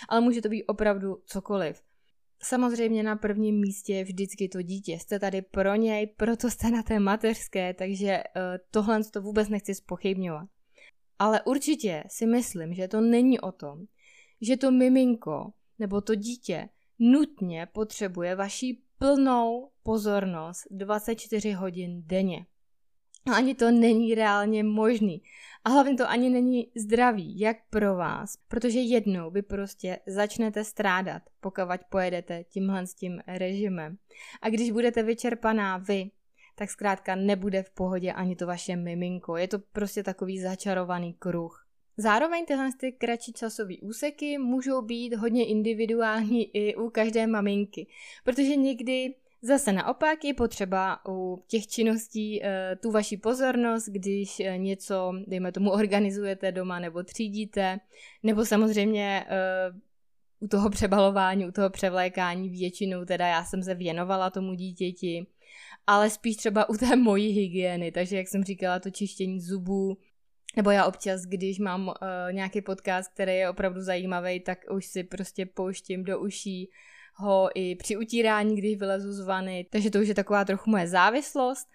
ale 0.08 0.20
může 0.20 0.42
to 0.42 0.48
být 0.48 0.64
opravdu 0.64 1.16
cokoliv. 1.26 1.82
Samozřejmě 2.44 3.02
na 3.02 3.16
prvním 3.16 3.60
místě 3.60 3.94
je 3.94 4.04
vždycky 4.04 4.48
to 4.48 4.62
dítě. 4.62 4.92
Jste 4.92 5.18
tady 5.18 5.42
pro 5.42 5.74
něj, 5.74 6.06
proto 6.06 6.50
jste 6.50 6.70
na 6.70 6.82
té 6.82 7.00
mateřské, 7.00 7.74
takže 7.74 8.22
uh, 8.36 8.42
tohle 8.70 9.04
to 9.04 9.22
vůbec 9.22 9.48
nechci 9.48 9.74
spochybňovat. 9.74 10.48
Ale 11.18 11.42
určitě 11.42 12.04
si 12.08 12.26
myslím, 12.26 12.74
že 12.74 12.88
to 12.88 13.00
není 13.00 13.40
o 13.40 13.52
tom, 13.52 13.84
že 14.40 14.56
to 14.56 14.70
miminko 14.70 15.52
nebo 15.78 16.00
to 16.00 16.14
dítě 16.14 16.68
nutně 16.98 17.66
potřebuje 17.72 18.34
vaši 18.36 18.78
plnou 18.98 19.70
pozornost 19.82 20.66
24 20.70 21.52
hodin 21.52 22.02
denně. 22.06 22.46
No 23.26 23.34
ani 23.34 23.54
to 23.54 23.70
není 23.70 24.14
reálně 24.14 24.64
možný. 24.64 25.22
A 25.64 25.70
hlavně 25.70 25.96
to 25.96 26.10
ani 26.10 26.30
není 26.30 26.70
zdravý, 26.76 27.40
jak 27.40 27.56
pro 27.70 27.96
vás, 27.96 28.36
protože 28.48 28.80
jednou 28.80 29.30
vy 29.30 29.42
prostě 29.42 29.98
začnete 30.06 30.64
strádat, 30.64 31.22
pokud 31.40 31.64
pojedete 31.90 32.44
tímhle 32.44 32.86
s 32.86 32.94
tím 32.94 33.20
režimem. 33.26 33.96
A 34.42 34.48
když 34.48 34.70
budete 34.70 35.02
vyčerpaná 35.02 35.76
vy, 35.76 36.10
tak 36.54 36.70
zkrátka 36.70 37.14
nebude 37.14 37.62
v 37.62 37.70
pohodě 37.70 38.12
ani 38.12 38.36
to 38.36 38.46
vaše 38.46 38.76
miminko. 38.76 39.36
Je 39.36 39.48
to 39.48 39.58
prostě 39.58 40.02
takový 40.02 40.40
začarovaný 40.40 41.14
kruh. 41.18 41.66
Zároveň 41.96 42.44
tyhle 42.46 42.70
ty 42.80 42.92
kratší 42.92 43.32
časové 43.32 43.74
úseky 43.82 44.38
můžou 44.38 44.82
být 44.82 45.14
hodně 45.14 45.46
individuální 45.46 46.56
i 46.56 46.74
u 46.74 46.90
každé 46.90 47.26
maminky, 47.26 47.86
protože 48.24 48.56
někdy 48.56 49.14
Zase 49.46 49.72
naopak 49.72 50.24
je 50.24 50.34
potřeba 50.34 50.98
u 51.08 51.44
těch 51.48 51.66
činností 51.66 52.44
e, 52.44 52.76
tu 52.76 52.90
vaši 52.90 53.16
pozornost, 53.16 53.88
když 53.88 54.40
e, 54.40 54.58
něco, 54.58 55.12
dejme 55.26 55.52
tomu, 55.52 55.70
organizujete 55.70 56.52
doma 56.52 56.78
nebo 56.78 57.02
třídíte, 57.02 57.80
nebo 58.22 58.44
samozřejmě 58.44 59.26
e, 59.28 59.36
u 60.40 60.48
toho 60.48 60.70
přebalování, 60.70 61.46
u 61.46 61.52
toho 61.52 61.70
převlékání 61.70 62.48
většinou, 62.48 63.04
teda 63.04 63.26
já 63.26 63.44
jsem 63.44 63.62
se 63.62 63.74
věnovala 63.74 64.30
tomu 64.30 64.54
dítěti, 64.54 65.26
ale 65.86 66.10
spíš 66.10 66.36
třeba 66.36 66.68
u 66.68 66.74
té 66.74 66.96
mojí 66.96 67.28
hygieny, 67.28 67.92
takže 67.92 68.16
jak 68.16 68.28
jsem 68.28 68.44
říkala, 68.44 68.80
to 68.80 68.90
čištění 68.90 69.40
zubů, 69.40 69.98
nebo 70.56 70.70
já 70.70 70.84
občas, 70.84 71.22
když 71.22 71.58
mám 71.58 71.88
uh, 71.88 71.94
nějaký 72.32 72.62
podcast, 72.62 73.12
který 73.14 73.36
je 73.36 73.50
opravdu 73.50 73.80
zajímavý, 73.80 74.40
tak 74.40 74.58
už 74.70 74.86
si 74.86 75.04
prostě 75.04 75.46
pouštím 75.46 76.04
do 76.04 76.20
uší 76.20 76.70
ho 77.14 77.48
i 77.54 77.74
při 77.74 77.96
utírání, 77.96 78.56
když 78.56 78.78
vylezu 78.78 79.12
z 79.12 79.20
vany, 79.20 79.66
takže 79.70 79.90
to 79.90 79.98
už 79.98 80.08
je 80.08 80.14
taková 80.14 80.44
trochu 80.44 80.70
moje 80.70 80.88
závislost. 80.88 81.68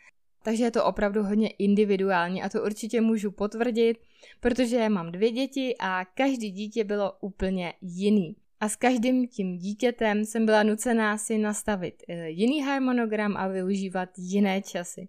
Takže 0.43 0.63
je 0.63 0.71
to 0.71 0.85
opravdu 0.85 1.23
hodně 1.23 1.49
individuální 1.49 2.43
a 2.43 2.49
to 2.49 2.63
určitě 2.63 3.01
můžu 3.01 3.31
potvrdit, 3.31 3.97
protože 4.39 4.89
mám 4.89 5.11
dvě 5.11 5.31
děti 5.31 5.75
a 5.79 6.05
každý 6.05 6.51
dítě 6.51 6.83
bylo 6.83 7.13
úplně 7.21 7.73
jiný. 7.81 8.35
A 8.59 8.69
s 8.69 8.75
každým 8.75 9.27
tím 9.27 9.57
dítětem 9.57 10.25
jsem 10.25 10.45
byla 10.45 10.63
nucená 10.63 11.17
si 11.17 11.37
nastavit 11.37 12.03
eh, 12.07 12.29
jiný 12.29 12.61
harmonogram 12.61 13.37
a 13.37 13.47
využívat 13.47 14.09
jiné 14.17 14.61
časy. 14.61 15.07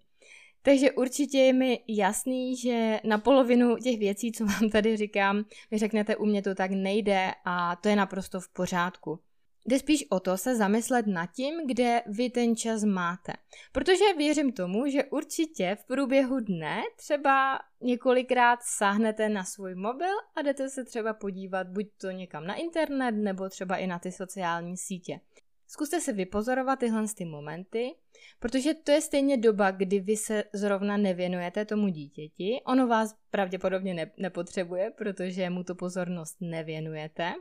Takže 0.61 0.91
určitě 0.91 1.37
je 1.37 1.53
mi 1.53 1.79
jasný, 1.87 2.57
že 2.57 2.99
na 3.03 3.17
polovinu 3.17 3.77
těch 3.77 3.99
věcí, 3.99 4.31
co 4.31 4.45
vám 4.45 4.69
tady 4.69 4.97
říkám, 4.97 5.45
vy 5.71 5.77
řeknete, 5.77 6.15
u 6.15 6.25
mě 6.25 6.41
to 6.41 6.55
tak 6.55 6.71
nejde 6.71 7.31
a 7.45 7.75
to 7.75 7.89
je 7.89 7.95
naprosto 7.95 8.39
v 8.39 8.49
pořádku. 8.49 9.19
Jde 9.65 9.79
spíš 9.79 10.05
o 10.09 10.19
to 10.19 10.37
se 10.37 10.55
zamyslet 10.55 11.07
nad 11.07 11.25
tím, 11.25 11.67
kde 11.67 12.01
vy 12.05 12.29
ten 12.29 12.55
čas 12.55 12.83
máte. 12.83 13.33
Protože 13.71 14.13
věřím 14.17 14.51
tomu, 14.51 14.87
že 14.87 15.03
určitě 15.03 15.77
v 15.81 15.85
průběhu 15.85 16.39
dne 16.39 16.81
třeba 16.97 17.59
několikrát 17.81 18.59
sáhnete 18.63 19.29
na 19.29 19.43
svůj 19.43 19.75
mobil 19.75 20.15
a 20.35 20.41
jdete 20.41 20.69
se 20.69 20.83
třeba 20.85 21.13
podívat 21.13 21.67
buď 21.67 21.85
to 21.97 22.11
někam 22.11 22.47
na 22.47 22.55
internet 22.55 23.11
nebo 23.11 23.49
třeba 23.49 23.77
i 23.77 23.87
na 23.87 23.99
ty 23.99 24.11
sociální 24.11 24.77
sítě. 24.77 25.19
Zkuste 25.67 26.01
se 26.01 26.13
vypozorovat 26.13 26.79
tyhle 26.79 27.03
ty 27.17 27.25
momenty, 27.25 27.95
protože 28.39 28.73
to 28.73 28.91
je 28.91 29.01
stejně 29.01 29.37
doba, 29.37 29.71
kdy 29.71 29.99
vy 29.99 30.17
se 30.17 30.43
zrovna 30.53 30.97
nevěnujete 30.97 31.65
tomu 31.65 31.87
dítěti. 31.87 32.61
Ono 32.65 32.87
vás 32.87 33.15
pravděpodobně 33.29 33.93
ne- 33.93 34.11
nepotřebuje, 34.17 34.91
protože 34.97 35.49
mu 35.49 35.63
tu 35.63 35.75
pozornost 35.75 36.37
nevěnujete. 36.41 37.33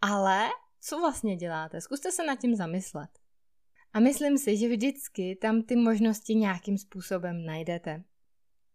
Ale 0.00 0.48
co 0.88 0.98
vlastně 0.98 1.36
děláte? 1.36 1.80
Zkuste 1.80 2.12
se 2.12 2.24
nad 2.24 2.40
tím 2.40 2.54
zamyslet. 2.54 3.10
A 3.92 4.00
myslím 4.00 4.38
si, 4.38 4.56
že 4.56 4.68
vždycky 4.68 5.38
tam 5.40 5.62
ty 5.62 5.76
možnosti 5.76 6.34
nějakým 6.34 6.78
způsobem 6.78 7.46
najdete. 7.46 8.02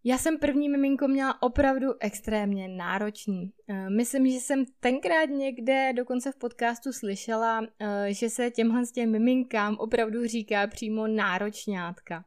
Já 0.04 0.18
jsem 0.18 0.40
první 0.40 0.70
miminko 0.70 1.08
měla 1.08 1.42
opravdu 1.42 1.88
extrémně 2.00 2.68
náročný. 2.68 3.52
Eh, 3.68 3.90
myslím, 3.90 4.28
že 4.28 4.38
jsem 4.38 4.66
tenkrát 4.80 5.26
někde 5.26 5.94
dokonce 5.94 6.32
v 6.32 6.36
podcastu 6.36 6.94
slyšela, 6.94 7.62
eh, 7.80 8.14
že 8.14 8.30
se 8.30 8.52
těmhle 8.52 8.86
s 8.86 8.92
těm 8.92 9.12
miminkám 9.12 9.76
opravdu 9.76 10.28
říká 10.28 10.68
přímo 10.68 11.08
náročňátka. 11.08 12.26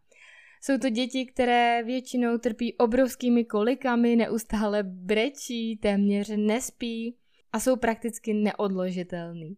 Jsou 0.62 0.79
to 0.79 0.88
děti, 0.88 1.26
které 1.26 1.83
většinou 1.83 2.38
trpí 2.38 2.75
obrovskými 2.79 3.45
kolikami, 3.45 4.17
neustále 4.17 4.83
brečí, 4.83 5.76
téměř 5.76 6.31
nespí 6.37 7.17
a 7.53 7.61
jsou 7.61 7.76
prakticky 7.76 8.35
neodložitelný. 8.35 9.57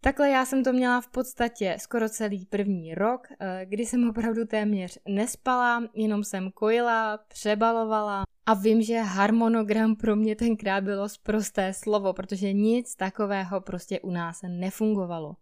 Takhle 0.00 0.30
já 0.30 0.44
jsem 0.44 0.64
to 0.64 0.72
měla 0.72 1.00
v 1.00 1.08
podstatě 1.08 1.76
skoro 1.80 2.08
celý 2.08 2.46
první 2.46 2.94
rok, 2.94 3.28
eh, 3.40 3.66
kdy 3.68 3.86
jsem 3.86 4.08
opravdu 4.10 4.44
téměř 4.44 4.98
nespala, 5.08 5.88
jenom 5.94 6.24
jsem 6.24 6.50
kojila, 6.50 7.18
přebalovala 7.28 8.24
a 8.46 8.54
vím, 8.54 8.82
že 8.82 8.98
harmonogram 8.98 9.96
pro 9.96 10.16
mě 10.16 10.36
tenkrát 10.36 10.84
bylo 10.84 11.08
zprosté 11.08 11.72
slovo, 11.72 12.12
protože 12.12 12.52
nic 12.52 12.96
takového 12.96 13.60
prostě 13.60 14.00
u 14.00 14.10
nás 14.10 14.40
nefungovalo. 14.48 15.36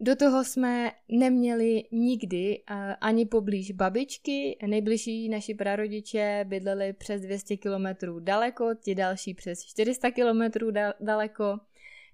Do 0.00 0.16
toho 0.16 0.44
jsme 0.44 0.92
neměli 1.08 1.84
nikdy 1.92 2.62
uh, 2.70 2.76
ani 3.00 3.26
poblíž 3.26 3.72
babičky, 3.72 4.58
nejbližší 4.66 5.28
naši 5.28 5.54
prarodiče 5.54 6.44
bydleli 6.48 6.92
přes 6.92 7.20
200 7.20 7.56
kilometrů 7.56 8.20
daleko, 8.20 8.74
ti 8.74 8.94
další 8.94 9.34
přes 9.34 9.64
400 9.64 10.10
kilometrů 10.10 10.70
da- 10.70 10.94
daleko 11.00 11.58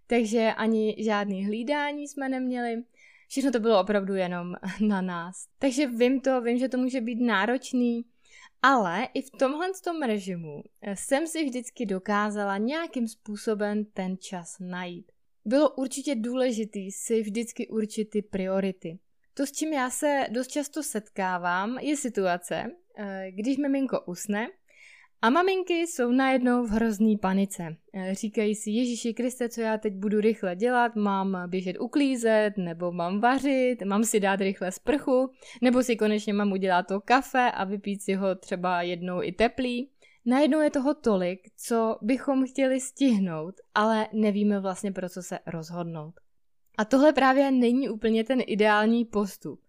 takže 0.06 0.52
ani 0.56 0.96
žádný 0.98 1.46
hlídání 1.46 2.08
jsme 2.08 2.28
neměli. 2.28 2.82
Všechno 3.28 3.52
to 3.52 3.60
bylo 3.60 3.80
opravdu 3.80 4.14
jenom 4.14 4.54
na 4.80 5.02
nás. 5.02 5.46
Takže 5.58 5.86
vím 5.86 6.20
to, 6.20 6.40
vím, 6.40 6.58
že 6.58 6.68
to 6.68 6.78
může 6.78 7.00
být 7.00 7.20
náročný, 7.20 8.04
ale 8.62 9.08
i 9.14 9.22
v 9.22 9.30
tomhle 9.30 9.68
tom 9.84 10.02
režimu 10.02 10.62
jsem 10.94 11.26
si 11.26 11.44
vždycky 11.44 11.86
dokázala 11.86 12.58
nějakým 12.58 13.08
způsobem 13.08 13.84
ten 13.84 14.18
čas 14.18 14.56
najít. 14.60 15.12
Bylo 15.44 15.70
určitě 15.70 16.14
důležitý 16.14 16.90
si 16.90 17.22
vždycky 17.22 17.68
určit 17.68 18.04
ty 18.04 18.22
priority. 18.22 18.98
To, 19.34 19.46
s 19.46 19.52
čím 19.52 19.72
já 19.72 19.90
se 19.90 20.26
dost 20.30 20.48
často 20.48 20.82
setkávám, 20.82 21.78
je 21.78 21.96
situace, 21.96 22.64
eh, 22.96 23.26
když 23.30 23.56
miminko 23.56 24.00
usne 24.00 24.48
a 25.22 25.30
maminky 25.30 25.74
jsou 25.74 26.12
najednou 26.12 26.66
v 26.66 26.70
hrozný 26.70 27.18
panice. 27.18 27.76
E, 27.94 28.14
říkají 28.14 28.54
si, 28.54 28.70
Ježíši 28.70 29.14
Kriste, 29.14 29.48
co 29.48 29.60
já 29.60 29.78
teď 29.78 29.94
budu 29.94 30.20
rychle 30.20 30.56
dělat, 30.56 30.96
mám 30.96 31.38
běžet 31.46 31.76
uklízet, 31.80 32.56
nebo 32.56 32.92
mám 32.92 33.20
vařit, 33.20 33.82
mám 33.84 34.04
si 34.04 34.20
dát 34.20 34.40
rychle 34.40 34.72
sprchu, 34.72 35.30
nebo 35.62 35.82
si 35.82 35.96
konečně 35.96 36.32
mám 36.32 36.52
udělat 36.52 36.86
to 36.86 37.00
kafe 37.00 37.50
a 37.50 37.64
vypít 37.64 38.02
si 38.02 38.14
ho 38.14 38.34
třeba 38.34 38.82
jednou 38.82 39.22
i 39.22 39.32
teplý. 39.32 39.90
Najednou 40.26 40.60
je 40.60 40.70
toho 40.70 40.94
tolik, 40.94 41.40
co 41.56 41.98
bychom 42.02 42.46
chtěli 42.46 42.80
stihnout, 42.80 43.54
ale 43.74 44.08
nevíme 44.12 44.60
vlastně 44.60 44.92
pro 44.92 45.08
co 45.08 45.22
se 45.22 45.38
rozhodnout. 45.46 46.14
A 46.78 46.84
tohle 46.84 47.12
právě 47.12 47.50
není 47.50 47.88
úplně 47.88 48.24
ten 48.24 48.42
ideální 48.46 49.04
postup. 49.04 49.60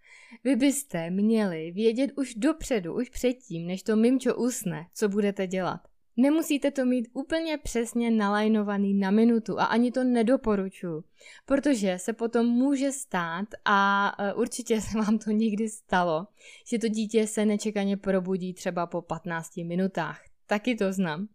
Vy 0.43 0.55
byste 0.55 1.09
měli 1.09 1.71
vědět 1.71 2.11
už 2.15 2.35
dopředu, 2.35 2.95
už 2.95 3.09
předtím, 3.09 3.67
než 3.67 3.83
to 3.83 3.95
mimčo 3.95 4.35
usne, 4.35 4.87
co 4.93 5.09
budete 5.09 5.47
dělat. 5.47 5.81
Nemusíte 6.17 6.71
to 6.71 6.85
mít 6.85 7.07
úplně 7.13 7.57
přesně 7.57 8.11
nalajnovaný 8.11 8.93
na 8.93 9.11
minutu 9.11 9.59
a 9.59 9.65
ani 9.65 9.91
to 9.91 10.03
nedoporučuji, 10.03 11.03
protože 11.45 11.97
se 11.99 12.13
potom 12.13 12.45
může 12.45 12.91
stát 12.91 13.45
a 13.65 14.11
e, 14.19 14.33
určitě 14.33 14.81
se 14.81 14.97
vám 14.97 15.17
to 15.19 15.31
někdy 15.31 15.69
stalo, 15.69 16.27
že 16.67 16.79
to 16.79 16.87
dítě 16.87 17.27
se 17.27 17.45
nečekaně 17.45 17.97
probudí 17.97 18.53
třeba 18.53 18.85
po 18.85 19.01
15 19.01 19.57
minutách. 19.57 20.21
Taky 20.47 20.75
to 20.75 20.93
znám. 20.93 21.27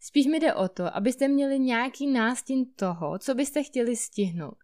Spíš 0.00 0.26
mi 0.26 0.40
jde 0.40 0.54
o 0.54 0.68
to, 0.68 0.96
abyste 0.96 1.28
měli 1.28 1.58
nějaký 1.58 2.06
nástin 2.06 2.66
toho, 2.76 3.18
co 3.18 3.34
byste 3.34 3.62
chtěli 3.62 3.96
stihnout 3.96 4.56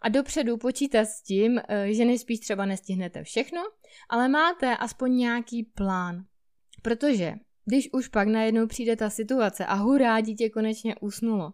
a 0.00 0.08
dopředu 0.08 0.56
počítat 0.56 1.04
s 1.04 1.22
tím, 1.22 1.60
eh, 1.68 1.94
že 1.94 2.04
nejspíš 2.04 2.40
třeba 2.40 2.66
nestihnete 2.66 3.24
všechno, 3.24 3.60
ale 4.08 4.28
máte 4.28 4.76
aspoň 4.76 5.16
nějaký 5.16 5.62
plán. 5.62 6.24
Protože 6.82 7.34
když 7.64 7.88
už 7.92 8.08
pak 8.08 8.28
najednou 8.28 8.66
přijde 8.66 8.96
ta 8.96 9.10
situace 9.10 9.66
a 9.66 9.74
hurá, 9.74 10.20
dítě 10.20 10.50
konečně 10.50 10.96
usnulo, 11.00 11.52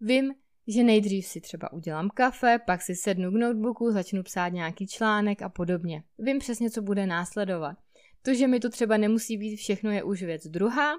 vím, 0.00 0.34
že 0.66 0.82
nejdřív 0.82 1.26
si 1.26 1.40
třeba 1.40 1.72
udělám 1.72 2.10
kafe, 2.14 2.58
pak 2.66 2.82
si 2.82 2.94
sednu 2.94 3.30
k 3.30 3.34
notebooku, 3.34 3.90
začnu 3.90 4.22
psát 4.22 4.48
nějaký 4.48 4.86
článek 4.86 5.42
a 5.42 5.48
podobně. 5.48 6.02
Vím 6.18 6.38
přesně, 6.38 6.70
co 6.70 6.82
bude 6.82 7.06
následovat. 7.06 7.76
To, 8.22 8.34
že 8.34 8.46
mi 8.46 8.60
to 8.60 8.70
třeba 8.70 8.96
nemusí 8.96 9.36
být 9.36 9.56
všechno, 9.56 9.90
je 9.90 10.02
už 10.02 10.22
věc 10.22 10.46
druhá, 10.46 10.92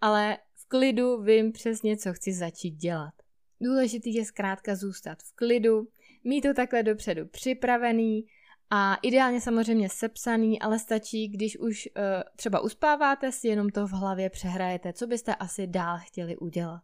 ale 0.00 0.38
v 0.54 0.68
klidu 0.68 1.22
vím 1.22 1.52
přesně, 1.52 1.96
co 1.96 2.12
chci 2.12 2.32
začít 2.32 2.70
dělat. 2.70 3.14
Důležitý 3.60 4.14
je 4.14 4.24
zkrátka 4.24 4.76
zůstat 4.76 5.18
v 5.22 5.36
klidu, 5.36 5.88
mít 6.24 6.40
to 6.40 6.54
takhle 6.54 6.82
dopředu 6.82 7.26
připravený 7.26 8.26
a 8.70 8.98
ideálně 9.02 9.40
samozřejmě 9.40 9.88
sepsaný, 9.88 10.60
ale 10.60 10.78
stačí, 10.78 11.28
když 11.28 11.58
už 11.58 11.88
uh, 11.96 12.02
třeba 12.36 12.60
uspáváte 12.60 13.32
si, 13.32 13.48
jenom 13.48 13.68
to 13.68 13.86
v 13.86 13.90
hlavě 13.90 14.30
přehrajete, 14.30 14.92
co 14.92 15.06
byste 15.06 15.34
asi 15.34 15.66
dál 15.66 15.98
chtěli 16.06 16.36
udělat. 16.36 16.82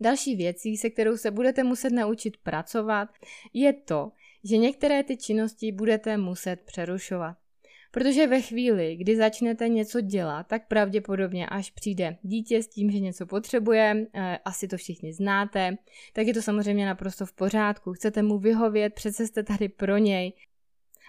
Další 0.00 0.36
věcí, 0.36 0.76
se 0.76 0.90
kterou 0.90 1.16
se 1.16 1.30
budete 1.30 1.64
muset 1.64 1.90
naučit 1.90 2.36
pracovat, 2.36 3.08
je 3.52 3.72
to, 3.72 4.12
že 4.44 4.56
některé 4.56 5.02
ty 5.02 5.16
činnosti 5.16 5.72
budete 5.72 6.16
muset 6.16 6.60
přerušovat. 6.60 7.36
Protože 7.94 8.26
ve 8.26 8.40
chvíli, 8.40 8.96
kdy 8.96 9.16
začnete 9.16 9.68
něco 9.68 10.00
dělat, 10.00 10.46
tak 10.46 10.68
pravděpodobně 10.68 11.46
až 11.46 11.70
přijde 11.70 12.16
dítě 12.22 12.62
s 12.62 12.68
tím, 12.68 12.90
že 12.90 13.00
něco 13.00 13.26
potřebuje, 13.26 14.06
eh, 14.14 14.38
asi 14.44 14.68
to 14.68 14.76
všichni 14.76 15.12
znáte, 15.12 15.76
tak 16.12 16.26
je 16.26 16.34
to 16.34 16.42
samozřejmě 16.42 16.86
naprosto 16.86 17.26
v 17.26 17.32
pořádku. 17.32 17.92
Chcete 17.92 18.22
mu 18.22 18.38
vyhovět, 18.38 18.94
přece 18.94 19.26
jste 19.26 19.42
tady 19.42 19.68
pro 19.68 19.98
něj. 19.98 20.32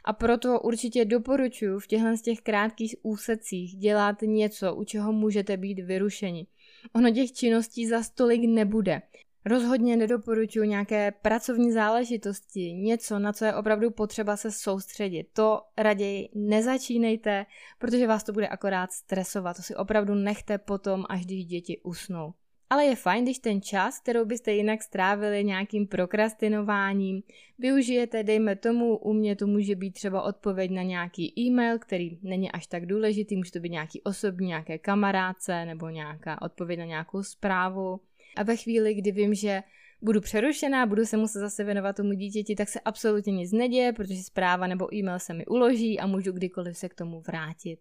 A 0.05 0.13
proto 0.13 0.59
určitě 0.59 1.05
doporučuji 1.05 1.79
v 1.79 1.87
těchto 1.87 2.17
z 2.17 2.21
těch 2.21 2.41
krátkých 2.41 2.95
úsecích 3.01 3.75
dělat 3.75 4.21
něco, 4.21 4.75
u 4.75 4.83
čeho 4.83 5.13
můžete 5.13 5.57
být 5.57 5.79
vyrušeni. 5.79 6.47
Ono 6.95 7.11
těch 7.11 7.31
činností 7.31 7.87
za 7.87 8.03
stolik 8.03 8.41
nebude. 8.47 9.01
Rozhodně 9.45 9.97
nedoporučuji 9.97 10.69
nějaké 10.69 11.11
pracovní 11.11 11.71
záležitosti, 11.71 12.73
něco, 12.73 13.19
na 13.19 13.33
co 13.33 13.45
je 13.45 13.55
opravdu 13.55 13.91
potřeba 13.91 14.37
se 14.37 14.51
soustředit. 14.51 15.27
To 15.33 15.61
raději 15.77 16.29
nezačínejte, 16.35 17.45
protože 17.79 18.07
vás 18.07 18.23
to 18.23 18.33
bude 18.33 18.47
akorát 18.47 18.91
stresovat. 18.91 19.55
To 19.57 19.63
si 19.63 19.75
opravdu 19.75 20.15
nechte 20.15 20.57
potom, 20.57 21.03
až 21.09 21.25
když 21.25 21.45
děti 21.45 21.81
usnou. 21.83 22.33
Ale 22.69 22.85
je 22.85 22.95
fajn, 22.95 23.23
když 23.23 23.39
ten 23.39 23.61
čas, 23.61 23.99
kterou 23.99 24.25
byste 24.25 24.51
jinak 24.51 24.83
strávili 24.83 25.43
nějakým 25.43 25.87
prokrastinováním, 25.87 27.21
využijete, 27.59 28.23
dejme 28.23 28.55
tomu, 28.55 28.97
u 28.97 29.13
mě 29.13 29.35
to 29.35 29.47
může 29.47 29.75
být 29.75 29.91
třeba 29.91 30.21
odpověď 30.21 30.71
na 30.71 30.81
nějaký 30.81 31.39
e-mail, 31.39 31.79
který 31.79 32.19
není 32.21 32.51
až 32.51 32.67
tak 32.67 32.85
důležitý, 32.85 33.35
může 33.37 33.51
to 33.51 33.59
být 33.59 33.69
nějaký 33.69 34.01
osobní, 34.01 34.47
nějaké 34.47 34.77
kamarádce 34.77 35.65
nebo 35.65 35.89
nějaká 35.89 36.41
odpověď 36.41 36.79
na 36.79 36.85
nějakou 36.85 37.23
zprávu 37.23 37.99
a 38.35 38.43
ve 38.43 38.55
chvíli, 38.55 38.93
kdy 38.93 39.11
vím, 39.11 39.33
že 39.33 39.63
budu 40.01 40.21
přerušená, 40.21 40.85
budu 40.85 41.05
se 41.05 41.17
muset 41.17 41.39
zase 41.39 41.63
věnovat 41.63 41.95
tomu 41.95 42.13
dítěti, 42.13 42.55
tak 42.55 42.69
se 42.69 42.79
absolutně 42.79 43.33
nic 43.33 43.51
neděje, 43.51 43.93
protože 43.93 44.23
zpráva 44.23 44.67
nebo 44.67 44.95
e-mail 44.95 45.19
se 45.19 45.33
mi 45.33 45.45
uloží 45.45 45.99
a 45.99 46.07
můžu 46.07 46.31
kdykoliv 46.31 46.77
se 46.77 46.89
k 46.89 46.95
tomu 46.95 47.21
vrátit. 47.27 47.79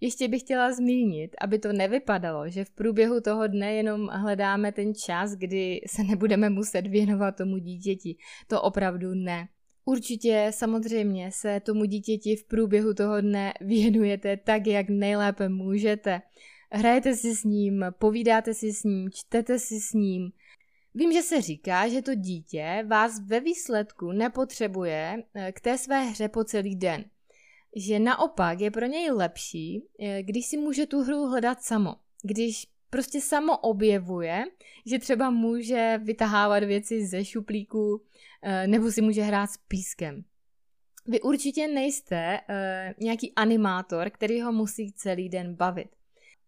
Ještě 0.00 0.28
bych 0.28 0.40
chtěla 0.42 0.72
zmínit, 0.72 1.36
aby 1.40 1.58
to 1.58 1.72
nevypadalo, 1.72 2.48
že 2.48 2.64
v 2.64 2.70
průběhu 2.70 3.20
toho 3.20 3.46
dne 3.46 3.74
jenom 3.74 4.08
hledáme 4.08 4.72
ten 4.72 4.94
čas, 4.94 5.34
kdy 5.34 5.80
se 5.86 6.04
nebudeme 6.04 6.50
muset 6.50 6.86
věnovat 6.86 7.36
tomu 7.36 7.58
dítěti. 7.58 8.16
To 8.46 8.62
opravdu 8.62 9.14
ne. 9.14 9.48
Určitě 9.84 10.50
samozřejmě 10.50 11.30
se 11.32 11.60
tomu 11.60 11.84
dítěti 11.84 12.36
v 12.36 12.44
průběhu 12.44 12.94
toho 12.94 13.20
dne 13.20 13.52
věnujete 13.60 14.36
tak, 14.36 14.66
jak 14.66 14.88
nejlépe 14.88 15.48
můžete. 15.48 16.22
Hrajete 16.76 17.16
si 17.16 17.36
s 17.36 17.44
ním, 17.44 17.84
povídáte 17.98 18.54
si 18.54 18.72
s 18.72 18.84
ním, 18.84 19.10
čtete 19.10 19.58
si 19.58 19.80
s 19.80 19.92
ním. 19.92 20.32
Vím, 20.94 21.12
že 21.12 21.22
se 21.22 21.40
říká, 21.40 21.88
že 21.88 22.02
to 22.02 22.14
dítě 22.14 22.84
vás 22.86 23.20
ve 23.26 23.40
výsledku 23.40 24.12
nepotřebuje 24.12 25.22
eh, 25.34 25.52
k 25.52 25.60
té 25.60 25.78
své 25.78 26.04
hře 26.04 26.28
po 26.28 26.44
celý 26.44 26.76
den. 26.76 27.04
Že 27.76 27.98
naopak 27.98 28.60
je 28.60 28.70
pro 28.70 28.86
něj 28.86 29.10
lepší, 29.10 29.82
eh, 30.00 30.22
když 30.22 30.46
si 30.46 30.56
může 30.56 30.86
tu 30.86 31.02
hru 31.02 31.26
hledat 31.26 31.62
samo. 31.62 31.94
Když 32.22 32.66
prostě 32.90 33.20
samo 33.20 33.58
objevuje, 33.58 34.44
že 34.86 34.98
třeba 34.98 35.30
může 35.30 36.00
vytahávat 36.02 36.64
věci 36.64 37.06
ze 37.06 37.24
šuplíku 37.24 38.02
eh, 38.42 38.66
nebo 38.66 38.90
si 38.90 39.02
může 39.02 39.22
hrát 39.22 39.50
s 39.50 39.56
pískem. 39.56 40.24
Vy 41.08 41.20
určitě 41.20 41.68
nejste 41.68 42.40
nějaký 43.00 43.32
animátor, 43.36 44.10
který 44.10 44.40
ho 44.40 44.52
musí 44.52 44.92
celý 44.92 45.28
den 45.28 45.54
bavit. 45.54 45.88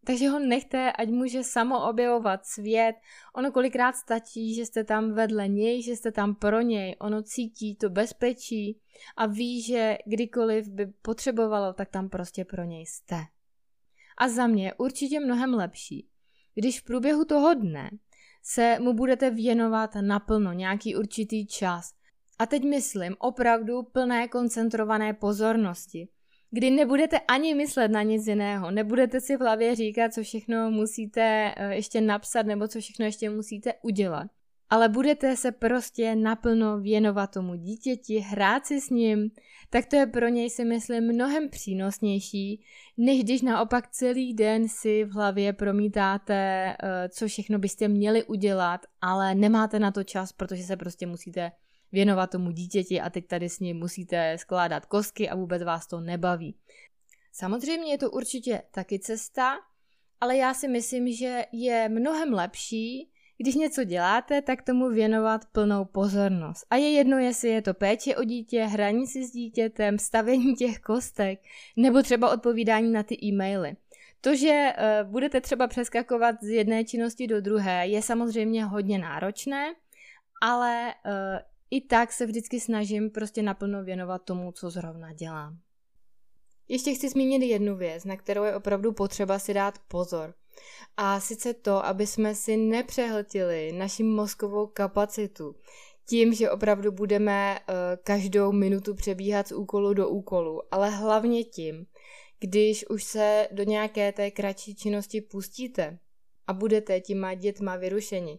Takže 0.05 0.29
ho 0.29 0.39
nechte, 0.39 0.93
ať 0.93 1.09
může 1.09 1.45
samo 1.45 1.89
objevovat 1.89 2.47
svět. 2.47 2.97
Ono 3.35 3.53
kolikrát 3.53 3.97
stačí, 3.97 4.55
že 4.55 4.67
jste 4.67 4.85
tam 4.85 5.13
vedle 5.13 5.49
něj, 5.49 5.83
že 5.83 5.97
jste 5.97 6.13
tam 6.13 6.35
pro 6.35 6.61
něj. 6.61 6.97
Ono 7.01 7.23
cítí 7.23 7.77
to 7.77 7.91
bezpečí 7.91 8.81
a 9.17 9.27
ví, 9.27 9.63
že 9.63 9.99
kdykoliv 10.07 10.69
by 10.69 10.87
potřebovalo, 10.87 11.73
tak 11.73 11.89
tam 11.89 12.09
prostě 12.09 12.45
pro 12.45 12.65
něj 12.65 12.87
jste. 12.87 13.17
A 14.19 14.29
za 14.29 14.47
mě 14.47 14.75
určitě 14.75 15.21
mnohem 15.21 15.55
lepší, 15.55 16.09
když 16.55 16.81
v 16.81 16.85
průběhu 16.85 17.25
toho 17.25 17.55
dne 17.55 17.91
se 18.43 18.79
mu 18.81 18.93
budete 18.93 19.31
věnovat 19.31 19.91
naplno 20.01 20.53
nějaký 20.53 20.97
určitý 20.97 21.47
čas. 21.47 21.95
A 22.39 22.47
teď 22.47 22.65
myslím 22.65 23.17
opravdu 23.19 23.83
plné 23.83 24.29
koncentrované 24.29 25.15
pozornosti 25.15 26.09
kdy 26.51 26.71
nebudete 26.71 27.19
ani 27.19 27.55
myslet 27.55 27.91
na 27.91 28.03
nic 28.03 28.27
jiného, 28.27 28.71
nebudete 28.71 29.21
si 29.21 29.37
v 29.37 29.41
hlavě 29.41 29.75
říkat, 29.75 30.15
co 30.15 30.23
všechno 30.23 30.71
musíte 30.71 31.55
eh, 31.57 31.75
ještě 31.75 32.01
napsat 32.01 32.47
nebo 32.47 32.69
co 32.69 32.81
všechno 32.81 33.05
ještě 33.05 33.31
musíte 33.31 33.73
udělat. 33.83 34.27
Ale 34.71 34.89
budete 34.89 35.37
se 35.37 35.53
prostě 35.53 36.17
naplno 36.17 36.81
věnovat 36.81 37.31
tomu 37.31 37.55
dítěti, 37.55 38.19
hrát 38.19 38.67
si 38.67 38.81
s 38.81 38.91
ním, 38.91 39.31
tak 39.71 39.87
to 39.87 39.97
je 39.97 40.07
pro 40.07 40.29
něj 40.29 40.51
si 40.51 40.65
myslím 40.65 41.05
mnohem 41.05 41.49
přínosnější, 41.49 42.65
než 42.97 43.25
když 43.25 43.43
naopak 43.43 43.89
celý 43.91 44.35
den 44.35 44.69
si 44.69 45.05
v 45.05 45.13
hlavě 45.13 45.53
promítáte, 45.53 46.35
eh, 46.35 47.09
co 47.09 47.27
všechno 47.27 47.59
byste 47.59 47.89
měli 47.89 48.25
udělat, 48.25 48.81
ale 49.01 49.35
nemáte 49.35 49.79
na 49.79 49.91
to 49.91 50.05
čas, 50.05 50.33
protože 50.33 50.63
se 50.63 50.77
prostě 50.77 51.07
musíte 51.07 51.53
věnovat 51.93 52.31
tomu 52.31 52.51
dítěti 52.51 53.01
a 53.01 53.11
teď 53.11 53.27
tady 53.27 53.49
s 53.49 53.61
ním 53.61 53.77
musíte 53.77 54.39
skládat 54.39 54.87
kosky 54.87 55.29
a 55.29 55.35
vůbec 55.35 55.63
vás 55.63 55.87
to 55.87 56.01
nebaví. 56.01 56.57
Samozřejmě 57.33 57.93
je 57.93 57.99
to 57.99 58.11
určitě 58.11 58.63
taky 58.71 58.99
cesta, 58.99 59.55
ale 60.21 60.37
já 60.37 60.55
si 60.55 60.69
myslím, 60.69 61.13
že 61.13 61.45
je 61.53 61.89
mnohem 61.89 62.33
lepší, 62.33 63.11
když 63.37 63.55
něco 63.55 63.85
děláte, 63.85 64.43
tak 64.43 64.63
tomu 64.63 64.89
věnovat 64.89 65.45
plnou 65.53 65.85
pozornost. 65.85 66.67
A 66.71 66.77
je 66.77 66.91
jedno, 66.91 67.19
jestli 67.19 67.49
je 67.49 67.63
to 67.63 67.75
péče 67.75 68.17
o 68.17 68.25
dítě, 68.25 68.65
hraní 68.65 69.07
si 69.07 69.25
s 69.25 69.31
dítětem, 69.31 69.99
stavení 69.99 70.55
těch 70.55 70.79
kostek, 70.79 71.41
nebo 71.77 72.03
třeba 72.03 72.33
odpovídání 72.33 72.93
na 72.93 73.03
ty 73.03 73.19
e-maily. 73.25 73.77
To, 74.21 74.37
že 74.37 74.73
uh, 74.73 75.11
budete 75.11 75.41
třeba 75.41 75.67
přeskakovat 75.67 76.35
z 76.43 76.49
jedné 76.49 76.85
činnosti 76.85 77.27
do 77.27 77.41
druhé, 77.41 77.87
je 77.87 78.03
samozřejmě 78.03 78.65
hodně 78.65 78.99
náročné, 78.99 79.75
ale 80.43 80.95
uh, 81.07 81.13
i 81.71 81.81
tak 81.81 82.13
se 82.13 82.27
vždycky 82.27 82.61
snažím 82.61 83.11
prostě 83.11 83.43
naplno 83.43 83.85
věnovat 83.85 84.25
tomu, 84.25 84.53
co 84.53 84.71
zrovna 84.71 85.13
dělám. 85.13 85.59
Ještě 86.69 86.95
chci 86.95 87.09
zmínit 87.09 87.43
jednu 87.43 87.77
věc, 87.77 88.05
na 88.05 88.17
kterou 88.17 88.45
je 88.45 88.57
opravdu 88.57 88.93
potřeba 88.93 89.39
si 89.39 89.55
dát 89.55 89.79
pozor. 89.89 90.35
A 90.97 91.21
sice 91.21 91.55
to, 91.55 91.87
aby 91.87 92.07
jsme 92.07 92.35
si 92.35 92.57
nepřehltili 92.57 93.73
naši 93.73 94.03
mozkovou 94.03 94.67
kapacitu 94.67 95.55
tím, 96.09 96.35
že 96.35 96.51
opravdu 96.51 96.93
budeme 96.93 97.59
uh, 97.59 97.75
každou 98.03 98.53
minutu 98.53 98.95
přebíhat 98.95 99.49
z 99.49 99.53
úkolu 99.53 99.95
do 99.95 100.09
úkolu, 100.09 100.75
ale 100.75 100.91
hlavně 100.91 101.45
tím, 101.45 101.87
když 102.41 102.89
už 102.91 103.05
se 103.05 103.49
do 103.53 103.63
nějaké 103.63 104.13
té 104.13 104.31
kratší 104.31 104.75
činnosti 104.75 105.21
pustíte 105.21 105.99
a 106.49 106.53
budete 106.53 107.01
těma 107.01 107.35
dětma 107.35 107.77
vyrušeni, 107.77 108.39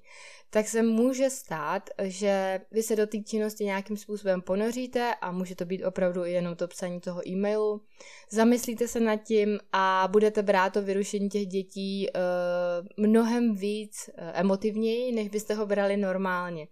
tak 0.50 0.68
se 0.68 0.84
může 0.84 1.30
stát, 1.30 1.90
že 2.04 2.62
vy 2.72 2.84
se 2.84 2.96
do 2.96 3.08
té 3.08 3.18
činnosti 3.18 3.64
nějakým 3.64 3.98
způsobem 3.98 4.42
ponoříte 4.42 5.16
a 5.22 5.32
může 5.32 5.56
to 5.56 5.66
být 5.66 5.84
opravdu 5.84 6.24
jenom 6.24 6.56
to 6.56 6.68
psaní 6.68 7.00
toho 7.00 7.28
e-mailu. 7.28 7.82
Zamyslíte 8.32 8.88
se 8.88 9.00
nad 9.00 9.16
tím 9.16 9.60
a 9.72 10.08
budete 10.12 10.44
brát 10.44 10.74
to 10.74 10.82
vyrušení 10.82 11.30
těch 11.30 11.46
dětí 11.46 12.08
uh, 12.10 13.06
mnohem 13.06 13.56
víc 13.56 14.10
uh, 14.10 14.30
emotivněji, 14.34 15.12
než 15.12 15.30
byste 15.30 15.54
ho 15.54 15.66
brali 15.66 15.98
normálně. 15.98 16.68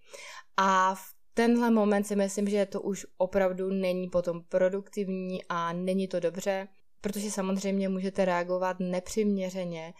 A 0.57 0.95
v 0.95 1.01
tenhle 1.33 1.71
moment 1.71 2.03
si 2.03 2.15
myslím, 2.15 2.49
že 2.49 2.65
to 2.65 2.81
už 2.81 3.05
opravdu 3.17 3.69
není 3.69 4.09
potom 4.09 4.43
produktivní 4.49 5.39
a 5.49 5.73
není 5.73 6.07
to 6.07 6.19
dobře, 6.19 6.67
protože 7.01 7.31
samozřejmě 7.31 7.89
můžete 7.89 8.25
reagovat 8.25 8.77
nepřiměřeně 8.79 9.93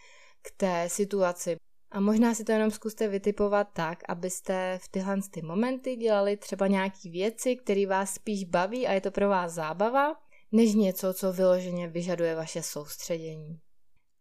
k 0.48 0.52
té 0.58 0.90
situaci. 0.90 1.56
A 1.92 2.00
možná 2.00 2.34
si 2.34 2.44
to 2.44 2.52
jenom 2.52 2.72
zkuste 2.72 3.08
vytipovat 3.08 3.68
tak, 3.74 4.04
abyste 4.08 4.80
v 4.84 4.88
tyhle 4.88 5.18
ty 5.32 5.42
momenty 5.42 5.96
dělali 5.96 6.38
třeba 6.38 6.68
nějaké 6.68 7.10
věci, 7.10 7.56
které 7.56 7.88
vás 7.88 8.14
spíš 8.14 8.44
baví 8.44 8.88
a 8.88 8.94
je 8.94 9.02
to 9.02 9.12
pro 9.12 9.30
vás 9.30 9.54
zábava, 9.54 10.16
než 10.52 10.74
něco, 10.74 11.14
co 11.14 11.34
vyloženě 11.34 11.88
vyžaduje 11.88 12.36
vaše 12.36 12.64
soustředění. 12.64 13.60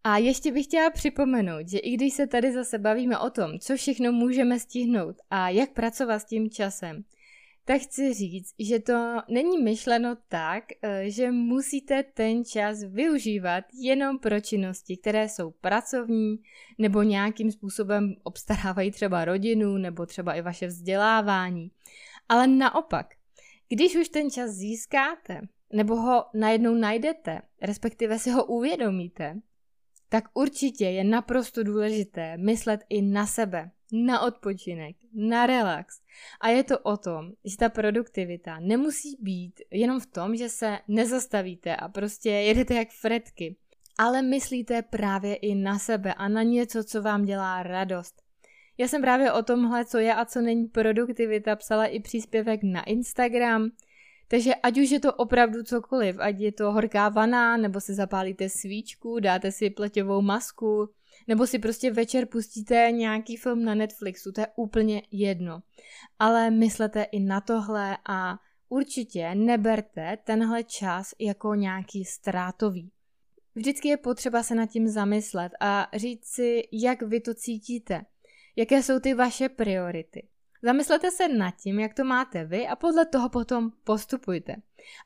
A 0.05 0.19
ještě 0.19 0.53
bych 0.53 0.65
chtěla 0.67 0.91
připomenout, 0.91 1.69
že 1.69 1.79
i 1.79 1.91
když 1.91 2.15
se 2.15 2.27
tady 2.27 2.53
zase 2.53 2.79
bavíme 2.79 3.19
o 3.19 3.31
tom, 3.31 3.59
co 3.59 3.77
všechno 3.77 4.13
můžeme 4.13 4.61
stihnout 4.61 5.17
a 5.31 5.49
jak 5.49 5.73
pracovat 5.73 6.19
s 6.19 6.25
tím 6.25 6.51
časem, 6.51 7.05
tak 7.69 7.81
chci 7.81 8.15
říct, 8.15 8.55
že 8.59 8.79
to 8.79 9.17
není 9.29 9.63
myšleno 9.63 10.17
tak, 10.29 10.65
eh, 10.83 11.11
že 11.11 11.31
musíte 11.31 12.03
ten 12.03 12.45
čas 12.45 12.83
využívat 12.83 13.65
jenom 13.75 14.19
pro 14.19 14.41
činnosti, 14.41 14.97
které 14.97 15.29
jsou 15.29 15.51
pracovní 15.51 16.37
nebo 16.79 17.03
nějakým 17.03 17.53
způsobem 17.53 18.15
obstarávají 18.23 18.91
třeba 18.91 19.25
rodinu 19.25 19.79
nebo 19.79 20.07
třeba 20.07 20.35
i 20.35 20.43
vaše 20.43 20.67
vzdělávání. 20.67 21.71
Ale 22.29 22.47
naopak, 22.47 23.07
když 23.69 23.97
už 23.97 24.09
ten 24.09 24.31
čas 24.31 24.51
získáte 24.51 25.41
nebo 25.73 25.97
ho 25.97 26.25
najednou 26.35 26.75
najdete, 26.75 27.43
respektive 27.63 28.19
si 28.19 28.31
ho 28.31 28.45
uvědomíte, 28.45 29.41
tak 30.09 30.25
určitě 30.35 30.85
je 30.85 31.05
naprosto 31.05 31.65
důležité 31.65 32.37
myslet 32.37 32.81
i 32.89 33.03
na 33.03 33.27
sebe, 33.27 33.71
na 33.93 34.21
odpočinek, 34.21 34.97
na 35.15 35.47
relax. 35.47 36.01
A 36.41 36.49
je 36.49 36.65
to 36.65 36.79
o 36.79 36.97
tom, 36.97 37.33
že 37.45 37.57
ta 37.57 37.69
produktivita 37.69 38.61
nemusí 38.61 39.17
být 39.21 39.61
jenom 39.71 40.01
v 40.01 40.07
tom, 40.07 40.37
že 40.37 40.49
se 40.49 40.79
nezastavíte 40.89 41.77
a 41.77 41.89
prostě 41.89 42.31
jedete 42.31 42.75
jak 42.75 42.89
fretky, 42.91 43.57
ale 43.99 44.23
myslíte 44.23 44.83
právě 44.83 45.35
i 45.35 45.55
na 45.55 45.79
sebe 45.79 46.15
a 46.15 46.29
na 46.29 46.43
něco, 46.43 46.85
co 46.85 47.03
vám 47.03 47.25
dělá 47.25 47.63
radost. 47.63 48.23
Já 48.79 48.89
jsem 48.89 49.03
právě 49.03 49.33
o 49.33 49.43
tomhle, 49.43 49.85
co 49.85 49.99
je 49.99 50.15
a 50.15 50.25
co 50.25 50.41
není 50.41 50.69
produktivita, 50.69 51.57
psala 51.57 51.87
i 51.87 52.01
příspěvek 52.01 52.61
na 52.63 52.85
Instagram, 52.85 53.71
takže 54.29 54.55
ať 54.55 54.79
už 54.79 54.91
je 54.91 55.01
to 55.01 55.13
opravdu 55.13 55.63
cokoliv, 55.63 56.17
ať 56.19 56.39
je 56.39 56.53
to 56.53 56.73
horká 56.73 57.09
vana, 57.09 57.57
nebo 57.57 57.81
si 57.81 57.95
zapálíte 57.95 58.49
svíčku, 58.49 59.21
dáte 59.21 59.53
si 59.53 59.71
pleťovou 59.71 60.23
masku, 60.23 60.89
nebo 61.29 61.47
si 61.47 61.59
prostě 61.59 61.91
večer 61.91 62.27
pustíte 62.27 62.89
nějaký 62.91 63.37
film 63.37 63.65
na 63.65 63.75
Netflixu, 63.75 64.33
to 64.33 64.41
je 64.41 64.47
úplně 64.57 65.03
jedno. 65.11 65.63
Ale 66.19 66.51
myslete 66.51 67.03
i 67.03 67.21
na 67.21 67.41
tohle 67.41 67.99
a 68.09 68.39
určitě 68.69 69.35
neberte 69.35 70.19
tenhle 70.25 70.65
čas 70.65 71.15
jako 71.21 71.55
nějaký 71.55 72.05
ztrátový. 72.05 72.91
Vždycky 73.55 73.89
je 73.89 73.97
potřeba 73.97 74.43
se 74.43 74.55
nad 74.55 74.67
tím 74.67 74.89
zamyslet 74.89 75.53
a 75.61 75.89
říct 75.95 76.27
si, 76.27 76.63
jak 76.73 77.03
vy 77.03 77.21
to 77.21 77.35
cítíte, 77.35 78.05
jaké 78.57 78.83
jsou 78.83 79.01
ty 79.01 79.15
vaše 79.15 79.49
priority. 79.49 80.29
Zamyslete 80.63 81.11
se 81.11 81.29
nad 81.29 81.51
tím, 81.51 81.81
jak 81.81 81.95
to 81.95 82.05
máte 82.05 82.45
vy 82.45 82.67
a 82.67 82.77
podle 82.77 83.07
toho 83.07 83.29
potom 83.29 83.71
postupujte. 83.85 84.57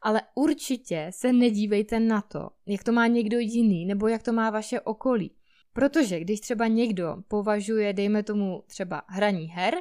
Ale 0.02 0.22
určitě 0.34 1.06
se 1.10 1.32
nedívejte 1.32 2.00
na 2.00 2.20
to, 2.20 2.50
jak 2.66 2.84
to 2.84 2.92
má 2.92 3.06
někdo 3.06 3.38
jiný 3.38 3.86
nebo 3.86 4.08
jak 4.08 4.22
to 4.22 4.32
má 4.32 4.50
vaše 4.50 4.80
okolí. 4.80 5.34
Protože 5.72 6.20
když 6.20 6.40
třeba 6.40 6.66
někdo 6.66 7.16
považuje, 7.28 7.92
dejme 7.92 8.22
tomu 8.22 8.64
třeba 8.66 9.02
hraní 9.06 9.46
her, 9.46 9.74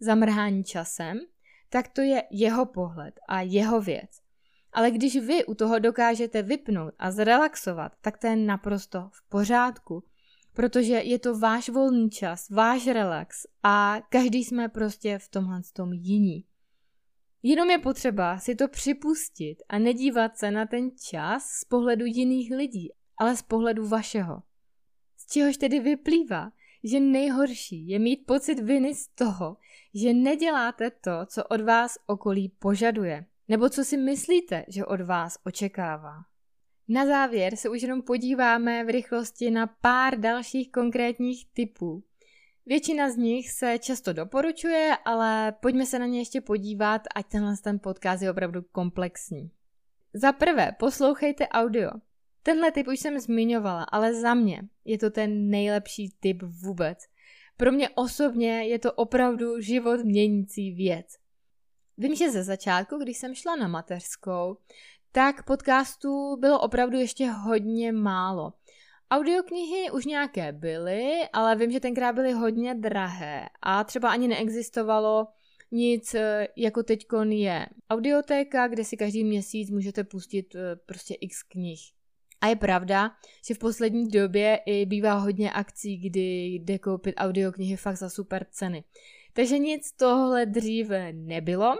zamrhání 0.00 0.64
časem, 0.64 1.20
tak 1.68 1.88
to 1.88 2.00
je 2.00 2.22
jeho 2.30 2.66
pohled 2.66 3.20
a 3.28 3.40
jeho 3.40 3.80
věc. 3.80 4.10
Ale 4.72 4.90
když 4.90 5.16
vy 5.16 5.44
u 5.44 5.54
toho 5.54 5.78
dokážete 5.78 6.42
vypnout 6.42 6.94
a 6.98 7.10
zrelaxovat, 7.10 7.92
tak 8.00 8.18
to 8.18 8.26
je 8.26 8.36
naprosto 8.36 9.10
v 9.12 9.28
pořádku 9.28 10.04
protože 10.52 10.94
je 10.94 11.18
to 11.18 11.38
váš 11.38 11.68
volný 11.68 12.10
čas, 12.10 12.50
váš 12.50 12.86
relax 12.86 13.46
a 13.62 14.02
každý 14.08 14.44
jsme 14.44 14.68
prostě 14.68 15.18
v 15.18 15.28
tomhle 15.28 15.60
tom 15.72 15.92
jiní. 15.92 16.44
Jenom 17.42 17.70
je 17.70 17.78
potřeba 17.78 18.38
si 18.38 18.54
to 18.54 18.68
připustit 18.68 19.56
a 19.68 19.78
nedívat 19.78 20.38
se 20.38 20.50
na 20.50 20.66
ten 20.66 20.90
čas 21.10 21.46
z 21.46 21.64
pohledu 21.64 22.04
jiných 22.06 22.52
lidí, 22.56 22.92
ale 23.18 23.36
z 23.36 23.42
pohledu 23.42 23.88
vašeho. 23.88 24.42
Čehož 25.32 25.56
tedy 25.56 25.80
vyplývá, 25.80 26.52
že 26.84 27.00
nejhorší 27.00 27.88
je 27.88 27.98
mít 27.98 28.26
pocit 28.26 28.60
viny 28.60 28.94
z 28.94 29.08
toho, 29.08 29.56
že 29.94 30.14
neděláte 30.14 30.90
to, 30.90 31.26
co 31.26 31.44
od 31.44 31.60
vás 31.60 31.98
okolí 32.06 32.48
požaduje, 32.48 33.24
nebo 33.48 33.68
co 33.68 33.84
si 33.84 33.96
myslíte, 33.96 34.64
že 34.68 34.84
od 34.84 35.00
vás 35.00 35.38
očekává. 35.44 36.14
Na 36.88 37.06
závěr 37.06 37.56
se 37.56 37.68
už 37.68 37.82
jenom 37.82 38.02
podíváme 38.02 38.84
v 38.84 38.88
rychlosti 38.88 39.50
na 39.50 39.66
pár 39.66 40.20
dalších 40.20 40.72
konkrétních 40.72 41.46
typů. 41.52 42.04
Většina 42.66 43.10
z 43.10 43.16
nich 43.16 43.50
se 43.50 43.78
často 43.78 44.12
doporučuje, 44.12 44.96
ale 45.04 45.52
pojďme 45.60 45.86
se 45.86 45.98
na 45.98 46.06
ně 46.06 46.18
ještě 46.18 46.40
podívat, 46.40 47.02
ať 47.14 47.26
tenhle 47.26 47.54
ten 47.56 47.78
podcast 47.78 48.22
je 48.22 48.30
opravdu 48.30 48.62
komplexní. 48.72 49.50
Za 50.14 50.32
prvé, 50.32 50.72
poslouchejte 50.78 51.48
audio. 51.48 51.90
Tenhle 52.42 52.72
typ 52.72 52.88
už 52.88 53.00
jsem 53.00 53.18
zmiňovala, 53.18 53.82
ale 53.82 54.14
za 54.14 54.34
mě 54.34 54.62
je 54.84 54.98
to 54.98 55.10
ten 55.10 55.50
nejlepší 55.50 56.14
typ 56.20 56.42
vůbec. 56.42 56.98
Pro 57.56 57.72
mě 57.72 57.88
osobně 57.88 58.64
je 58.64 58.78
to 58.78 58.92
opravdu 58.92 59.60
život 59.60 60.04
měnící 60.04 60.70
věc. 60.70 61.06
Vím, 61.98 62.14
že 62.14 62.30
ze 62.30 62.42
začátku, 62.42 62.98
když 62.98 63.18
jsem 63.18 63.34
šla 63.34 63.56
na 63.56 63.68
mateřskou, 63.68 64.56
tak 65.12 65.44
podcastů 65.44 66.36
bylo 66.36 66.60
opravdu 66.60 66.98
ještě 66.98 67.30
hodně 67.30 67.92
málo. 67.92 68.52
Audioknihy 69.10 69.90
už 69.90 70.04
nějaké 70.04 70.52
byly, 70.52 71.28
ale 71.32 71.56
vím, 71.56 71.70
že 71.70 71.80
tenkrát 71.80 72.12
byly 72.12 72.32
hodně 72.32 72.74
drahé 72.74 73.48
a 73.62 73.84
třeba 73.84 74.10
ani 74.10 74.28
neexistovalo 74.28 75.26
nic 75.70 76.14
eh, 76.14 76.48
jako 76.56 76.82
teďkon 76.82 77.32
je 77.32 77.66
audiotéka, 77.90 78.68
kde 78.68 78.84
si 78.84 78.96
každý 78.96 79.24
měsíc 79.24 79.70
můžete 79.70 80.04
pustit 80.04 80.54
eh, 80.54 80.76
prostě 80.86 81.14
x 81.14 81.42
knih. 81.42 81.80
A 82.40 82.46
je 82.46 82.56
pravda, 82.56 83.10
že 83.46 83.54
v 83.54 83.58
poslední 83.58 84.08
době 84.08 84.60
i 84.66 84.86
bývá 84.86 85.14
hodně 85.14 85.52
akcí, 85.52 85.96
kdy 85.96 86.44
jde 86.44 86.78
koupit 86.78 87.14
audioknihy 87.16 87.76
fakt 87.76 87.96
za 87.96 88.10
super 88.10 88.46
ceny. 88.50 88.84
Takže 89.32 89.58
nic 89.58 89.92
tohle 89.92 90.46
dříve 90.46 91.12
nebylo, 91.12 91.76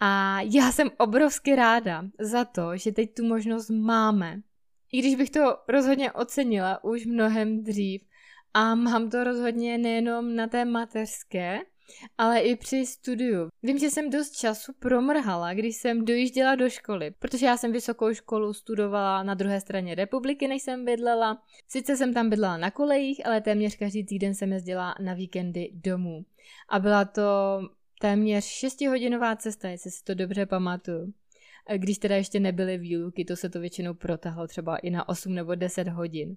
a 0.00 0.40
já 0.40 0.72
jsem 0.72 0.90
obrovsky 0.98 1.56
ráda 1.56 2.04
za 2.20 2.44
to, 2.44 2.76
že 2.76 2.92
teď 2.92 3.14
tu 3.14 3.24
možnost 3.24 3.70
máme. 3.70 4.40
I 4.92 4.98
když 4.98 5.14
bych 5.14 5.30
to 5.30 5.58
rozhodně 5.68 6.12
ocenila 6.12 6.84
už 6.84 7.06
mnohem 7.06 7.62
dřív. 7.64 8.02
A 8.54 8.74
mám 8.74 9.10
to 9.10 9.24
rozhodně 9.24 9.78
nejenom 9.78 10.36
na 10.36 10.46
té 10.46 10.64
mateřské, 10.64 11.60
ale 12.18 12.40
i 12.40 12.56
při 12.56 12.86
studiu. 12.86 13.48
Vím, 13.62 13.78
že 13.78 13.90
jsem 13.90 14.10
dost 14.10 14.36
času 14.36 14.72
promrhala, 14.78 15.54
když 15.54 15.76
jsem 15.76 16.04
dojížděla 16.04 16.54
do 16.54 16.70
školy, 16.70 17.10
protože 17.18 17.46
já 17.46 17.56
jsem 17.56 17.72
vysokou 17.72 18.14
školu 18.14 18.52
studovala 18.52 19.22
na 19.22 19.34
druhé 19.34 19.60
straně 19.60 19.94
republiky, 19.94 20.48
než 20.48 20.62
jsem 20.62 20.84
bydlela. 20.84 21.42
Sice 21.68 21.96
jsem 21.96 22.14
tam 22.14 22.30
bydlela 22.30 22.56
na 22.56 22.70
kolejích, 22.70 23.26
ale 23.26 23.40
téměř 23.40 23.76
každý 23.76 24.04
týden 24.04 24.34
jsem 24.34 24.52
jezdila 24.52 24.94
na 25.00 25.14
víkendy 25.14 25.70
domů. 25.74 26.24
A 26.68 26.78
byla 26.78 27.04
to 27.04 27.22
téměř 28.00 28.44
6-hodinová 28.44 29.36
cesta, 29.36 29.68
jestli 29.68 29.90
si 29.90 30.04
to 30.04 30.14
dobře 30.14 30.46
pamatuju. 30.46 31.12
Když 31.76 31.98
teda 31.98 32.16
ještě 32.16 32.40
nebyly 32.40 32.78
výluky, 32.78 33.24
to 33.24 33.36
se 33.36 33.48
to 33.48 33.60
většinou 33.60 33.94
protahlo 33.94 34.46
třeba 34.46 34.76
i 34.76 34.90
na 34.90 35.08
8 35.08 35.34
nebo 35.34 35.54
10 35.54 35.88
hodin. 35.88 36.36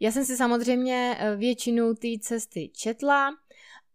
Já 0.00 0.12
jsem 0.12 0.24
si 0.24 0.36
samozřejmě 0.36 1.16
eh, 1.18 1.36
většinu 1.36 1.94
té 1.94 2.08
cesty 2.20 2.70
četla, 2.74 3.30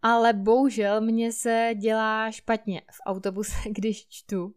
ale 0.02 0.34
bohužel 0.34 1.02
mě 1.02 1.32
se 1.32 1.72
dělá 1.76 2.32
špatně 2.32 2.82
v 2.92 3.00
autobuse, 3.06 3.56
když 3.70 4.08
čtu. 4.08 4.54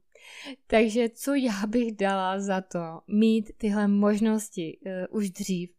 Takže 0.66 1.08
co 1.08 1.34
já 1.34 1.66
bych 1.66 1.96
dala 1.96 2.40
za 2.40 2.60
to 2.60 3.00
mít 3.06 3.52
tyhle 3.58 3.88
možnosti 3.88 4.78
uh, 4.86 5.16
už 5.16 5.30
dřív? 5.30 5.70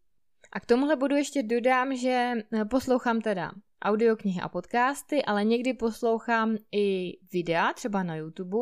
A 0.51 0.59
k 0.59 0.65
tomuhle 0.65 0.95
budu 0.95 1.15
ještě 1.15 1.43
dodám, 1.43 1.95
že 1.95 2.33
eh, 2.53 2.65
poslouchám 2.65 3.21
teda 3.21 3.51
audioknihy 3.81 4.41
a 4.41 4.49
podcasty, 4.49 5.25
ale 5.25 5.43
někdy 5.43 5.73
poslouchám 5.73 6.57
i 6.71 7.17
videa, 7.33 7.73
třeba 7.73 8.03
na 8.03 8.15
YouTube, 8.15 8.57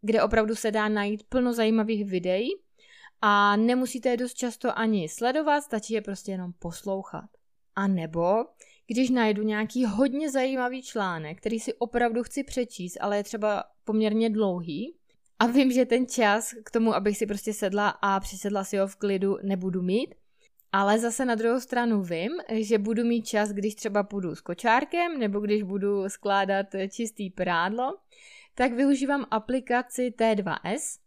kde 0.00 0.22
opravdu 0.22 0.54
se 0.54 0.70
dá 0.70 0.88
najít 0.88 1.22
plno 1.28 1.52
zajímavých 1.52 2.04
videí 2.10 2.48
a 3.22 3.56
nemusíte 3.56 4.08
je 4.08 4.16
dost 4.16 4.34
často 4.34 4.78
ani 4.78 5.08
sledovat, 5.08 5.60
stačí 5.60 5.94
je 5.94 6.02
prostě 6.02 6.32
jenom 6.32 6.52
poslouchat. 6.52 7.24
A 7.74 7.86
nebo 7.86 8.44
když 8.86 9.10
najdu 9.10 9.42
nějaký 9.42 9.84
hodně 9.84 10.30
zajímavý 10.30 10.82
článek, 10.82 11.38
který 11.38 11.60
si 11.60 11.74
opravdu 11.74 12.22
chci 12.22 12.42
přečíst, 12.44 12.96
ale 13.00 13.16
je 13.16 13.24
třeba 13.24 13.64
poměrně 13.84 14.30
dlouhý, 14.30 14.96
a 15.38 15.46
vím, 15.46 15.72
že 15.72 15.84
ten 15.84 16.06
čas 16.06 16.54
k 16.64 16.70
tomu, 16.70 16.94
abych 16.94 17.16
si 17.16 17.26
prostě 17.26 17.52
sedla 17.52 17.88
a 17.88 18.20
přisedla 18.20 18.64
si 18.64 18.76
ho 18.76 18.86
v 18.86 18.96
klidu, 18.96 19.36
nebudu 19.42 19.82
mít, 19.82 20.14
ale 20.72 20.98
zase 20.98 21.24
na 21.24 21.34
druhou 21.34 21.60
stranu 21.60 22.02
vím, 22.02 22.32
že 22.52 22.78
budu 22.78 23.04
mít 23.04 23.22
čas, 23.22 23.50
když 23.50 23.74
třeba 23.74 24.02
půjdu 24.02 24.34
s 24.34 24.40
kočárkem 24.40 25.18
nebo 25.18 25.40
když 25.40 25.62
budu 25.62 26.08
skládat 26.08 26.66
čistý 26.90 27.30
prádlo, 27.30 27.96
tak 28.54 28.72
využívám 28.72 29.26
aplikaci 29.30 30.14
T2S, 30.18 31.00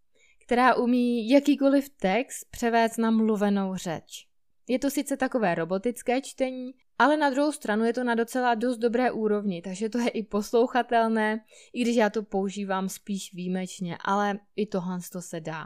která 0.46 0.76
umí 0.76 1.30
jakýkoliv 1.30 1.90
text 1.90 2.46
převést 2.52 2.98
na 2.98 3.12
mluvenou 3.12 3.76
řeč. 3.76 4.28
Je 4.68 4.80
to 4.80 4.90
sice 4.90 5.18
takové 5.18 5.56
robotické 5.56 6.22
čtení, 6.22 6.72
ale 7.00 7.18
na 7.18 7.30
druhou 7.30 7.52
stranu 7.52 7.86
je 7.86 7.94
to 7.94 8.04
na 8.04 8.16
docela 8.16 8.56
dost 8.56 8.78
dobré 8.78 9.12
úrovni, 9.12 9.62
takže 9.62 9.90
to 9.90 10.00
je 10.00 10.10
i 10.10 10.24
poslouchatelné, 10.24 11.46
i 11.74 11.82
když 11.82 11.96
já 11.96 12.10
to 12.10 12.24
používám 12.24 12.90
spíš 12.90 13.34
výjimečně, 13.34 13.98
ale 14.02 14.40
i 14.56 14.66
tohle 14.66 15.00
to 15.12 15.22
se 15.22 15.40
dá. 15.40 15.66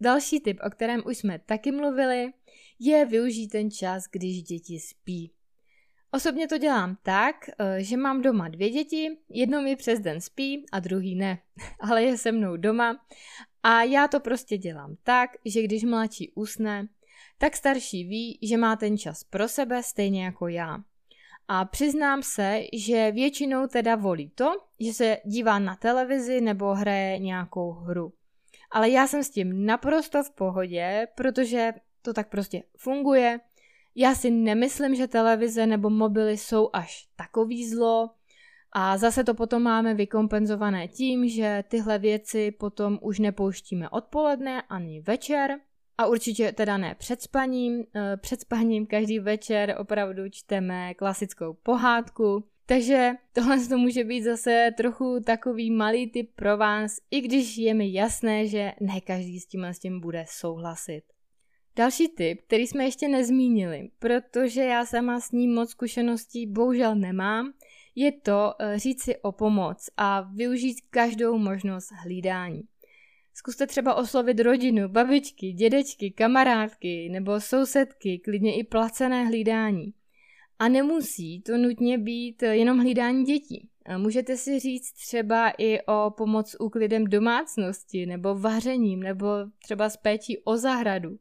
Další 0.00 0.40
tip, 0.40 0.58
o 0.66 0.70
kterém 0.70 1.02
už 1.06 1.18
jsme 1.18 1.38
taky 1.38 1.72
mluvili, 1.72 2.32
je 2.78 3.04
využít 3.04 3.48
ten 3.48 3.70
čas, 3.70 4.04
když 4.10 4.42
děti 4.42 4.80
spí. 4.80 5.32
Osobně 6.10 6.48
to 6.48 6.58
dělám 6.58 6.98
tak, 7.02 7.36
eh, 7.58 7.82
že 7.84 7.96
mám 7.96 8.22
doma 8.22 8.48
dvě 8.48 8.70
děti, 8.70 9.18
jedno 9.28 9.62
mi 9.62 9.76
přes 9.76 10.00
den 10.00 10.20
spí 10.20 10.66
a 10.72 10.80
druhý 10.80 11.14
ne, 11.14 11.38
ale 11.80 12.02
je 12.02 12.18
se 12.18 12.32
mnou 12.32 12.56
doma 12.56 13.06
a 13.62 13.82
já 13.82 14.08
to 14.08 14.20
prostě 14.20 14.58
dělám 14.58 14.96
tak, 15.02 15.30
že 15.44 15.62
když 15.62 15.84
mladší 15.84 16.32
usne, 16.34 16.88
tak 17.38 17.56
starší 17.56 18.04
ví, 18.04 18.38
že 18.42 18.56
má 18.56 18.76
ten 18.76 18.98
čas 18.98 19.24
pro 19.24 19.48
sebe 19.48 19.82
stejně 19.82 20.24
jako 20.24 20.48
já. 20.48 20.78
A 21.48 21.64
přiznám 21.64 22.22
se, 22.22 22.60
že 22.72 23.12
většinou 23.12 23.66
teda 23.66 23.96
volí 23.96 24.30
to, 24.34 24.52
že 24.80 24.92
se 24.92 25.18
dívá 25.24 25.58
na 25.58 25.76
televizi 25.76 26.40
nebo 26.40 26.74
hraje 26.74 27.18
nějakou 27.18 27.72
hru. 27.72 28.12
Ale 28.70 28.90
já 28.90 29.06
jsem 29.06 29.24
s 29.24 29.30
tím 29.30 29.66
naprosto 29.66 30.22
v 30.22 30.30
pohodě, 30.30 31.08
protože 31.14 31.72
to 32.02 32.12
tak 32.12 32.28
prostě 32.28 32.62
funguje. 32.76 33.40
Já 33.94 34.14
si 34.14 34.30
nemyslím, 34.30 34.94
že 34.94 35.08
televize 35.08 35.66
nebo 35.66 35.90
mobily 35.90 36.36
jsou 36.36 36.70
až 36.72 37.08
takový 37.16 37.68
zlo, 37.68 38.10
a 38.76 38.98
zase 38.98 39.24
to 39.24 39.34
potom 39.34 39.62
máme 39.62 39.94
vykompenzované 39.94 40.88
tím, 40.88 41.28
že 41.28 41.64
tyhle 41.68 41.98
věci 41.98 42.50
potom 42.50 42.98
už 43.02 43.18
nepouštíme 43.18 43.88
odpoledne 43.88 44.62
ani 44.62 45.00
večer. 45.00 45.60
A 45.98 46.06
určitě 46.06 46.52
teda 46.52 46.76
ne 46.76 46.94
před 46.98 47.22
spaním. 47.22 47.84
Eh, 47.94 48.16
před 48.16 48.40
spaním 48.40 48.86
každý 48.86 49.18
večer 49.18 49.76
opravdu 49.78 50.22
čteme 50.30 50.94
klasickou 50.94 51.54
pohádku. 51.62 52.44
Takže 52.66 53.12
tohle 53.32 53.66
to 53.66 53.78
může 53.78 54.04
být 54.04 54.22
zase 54.22 54.70
trochu 54.76 55.20
takový 55.26 55.70
malý 55.70 56.10
tip 56.10 56.30
pro 56.36 56.56
vás, 56.56 56.96
i 57.10 57.20
když 57.20 57.56
je 57.56 57.74
mi 57.74 57.92
jasné, 57.92 58.46
že 58.46 58.72
ne 58.80 59.00
každý 59.00 59.40
s 59.40 59.46
tím 59.46 59.64
s 59.64 59.78
tím 59.78 60.00
bude 60.00 60.24
souhlasit. 60.28 61.02
Další 61.76 62.08
tip, 62.08 62.42
který 62.46 62.66
jsme 62.66 62.84
ještě 62.84 63.08
nezmínili, 63.08 63.90
protože 63.98 64.64
já 64.64 64.86
sama 64.86 65.20
s 65.20 65.32
ním 65.32 65.54
moc 65.54 65.70
zkušeností 65.70 66.46
bohužel 66.46 66.94
nemám, 66.94 67.52
je 67.94 68.12
to 68.12 68.54
eh, 68.58 68.78
říct 68.78 69.02
si 69.02 69.16
o 69.16 69.32
pomoc 69.32 69.90
a 69.96 70.20
využít 70.20 70.76
každou 70.90 71.38
možnost 71.38 71.88
hlídání. 72.02 72.62
Zkuste 73.36 73.66
třeba 73.66 73.94
oslovit 73.94 74.40
rodinu, 74.40 74.88
babičky, 74.88 75.52
dědečky, 75.52 76.10
kamarádky 76.10 77.08
nebo 77.12 77.40
sousedky, 77.40 78.18
klidně 78.24 78.56
i 78.56 78.64
placené 78.64 79.24
hlídání. 79.24 79.94
A 80.58 80.68
nemusí 80.68 81.40
to 81.40 81.56
nutně 81.58 81.98
být 81.98 82.42
jenom 82.42 82.78
hlídání 82.78 83.24
dětí. 83.24 83.68
Můžete 83.96 84.36
si 84.36 84.58
říct 84.58 84.92
třeba 84.92 85.52
i 85.58 85.80
o 85.80 86.10
pomoc 86.10 86.56
úklidem 86.60 87.04
domácnosti, 87.04 88.06
nebo 88.06 88.34
vařením, 88.34 89.02
nebo 89.02 89.28
třeba 89.62 89.88
s 89.88 89.96
péčí 89.96 90.38
o 90.38 90.56
zahradu. 90.56 91.18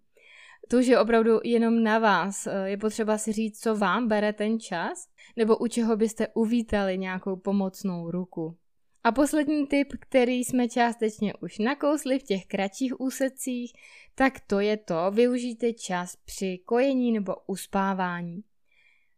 To 0.70 0.78
už 0.78 0.88
je 0.88 1.00
opravdu 1.00 1.40
jenom 1.44 1.84
na 1.84 2.00
vás. 2.00 2.48
Je 2.64 2.78
potřeba 2.78 3.18
si 3.18 3.32
říct, 3.32 3.60
co 3.60 3.76
vám 3.76 4.08
bere 4.08 4.34
ten 4.34 4.60
čas, 4.60 5.08
nebo 5.38 5.58
u 5.58 5.68
čeho 5.68 5.98
byste 5.98 6.28
uvítali 6.34 6.98
nějakou 6.98 7.36
pomocnou 7.36 8.12
ruku. 8.12 8.58
A 9.04 9.12
poslední 9.12 9.68
tip, 9.68 9.88
který 10.00 10.44
jsme 10.44 10.70
částečně 10.70 11.34
už 11.34 11.60
nakousli 11.60 12.20
v 12.20 12.24
těch 12.24 12.46
kratších 12.46 13.02
úsecích, 13.02 13.74
tak 14.16 14.40
to 14.40 14.60
je 14.60 14.78
to, 14.78 15.12
využijte 15.12 15.74
čas 15.74 16.16
při 16.16 16.60
kojení 16.66 17.12
nebo 17.12 17.36
uspávání. 17.48 18.44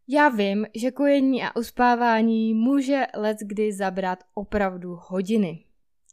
Já 0.08 0.28
vím, 0.28 0.66
že 0.74 0.90
kojení 0.90 1.42
a 1.42 1.56
uspávání 1.56 2.54
může 2.54 3.06
let 3.14 3.36
kdy 3.40 3.72
zabrat 3.72 4.18
opravdu 4.34 4.98
hodiny. 5.00 5.64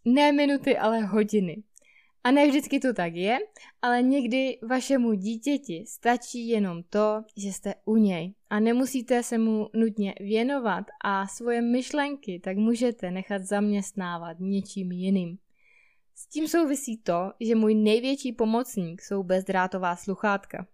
Ne 0.05 0.31
minuty, 0.31 0.77
ale 0.77 0.99
hodiny. 0.99 1.63
A 2.23 2.31
ne 2.31 2.47
vždycky 2.47 2.79
to 2.79 2.93
tak 2.93 3.15
je, 3.15 3.37
ale 3.81 4.01
někdy 4.01 4.59
vašemu 4.69 5.13
dítěti 5.13 5.83
stačí 5.87 6.47
jenom 6.47 6.83
to, 6.83 7.23
že 7.37 7.53
jste 7.53 7.73
u 7.85 7.95
něj 7.95 8.33
a 8.49 8.59
nemusíte 8.59 9.23
se 9.23 9.37
mu 9.37 9.69
nutně 9.73 10.15
věnovat 10.19 10.85
a 11.03 11.27
svoje 11.27 11.61
myšlenky 11.61 12.39
tak 12.43 12.57
můžete 12.57 13.11
nechat 13.11 13.43
zaměstnávat 13.43 14.37
něčím 14.39 14.91
jiným. 14.91 15.37
S 16.15 16.27
tím 16.27 16.47
souvisí 16.47 16.97
to, 16.97 17.31
že 17.39 17.55
můj 17.55 17.75
největší 17.75 18.31
pomocník 18.31 19.01
jsou 19.01 19.23
bezdrátová 19.23 19.95
sluchátka. 19.95 20.67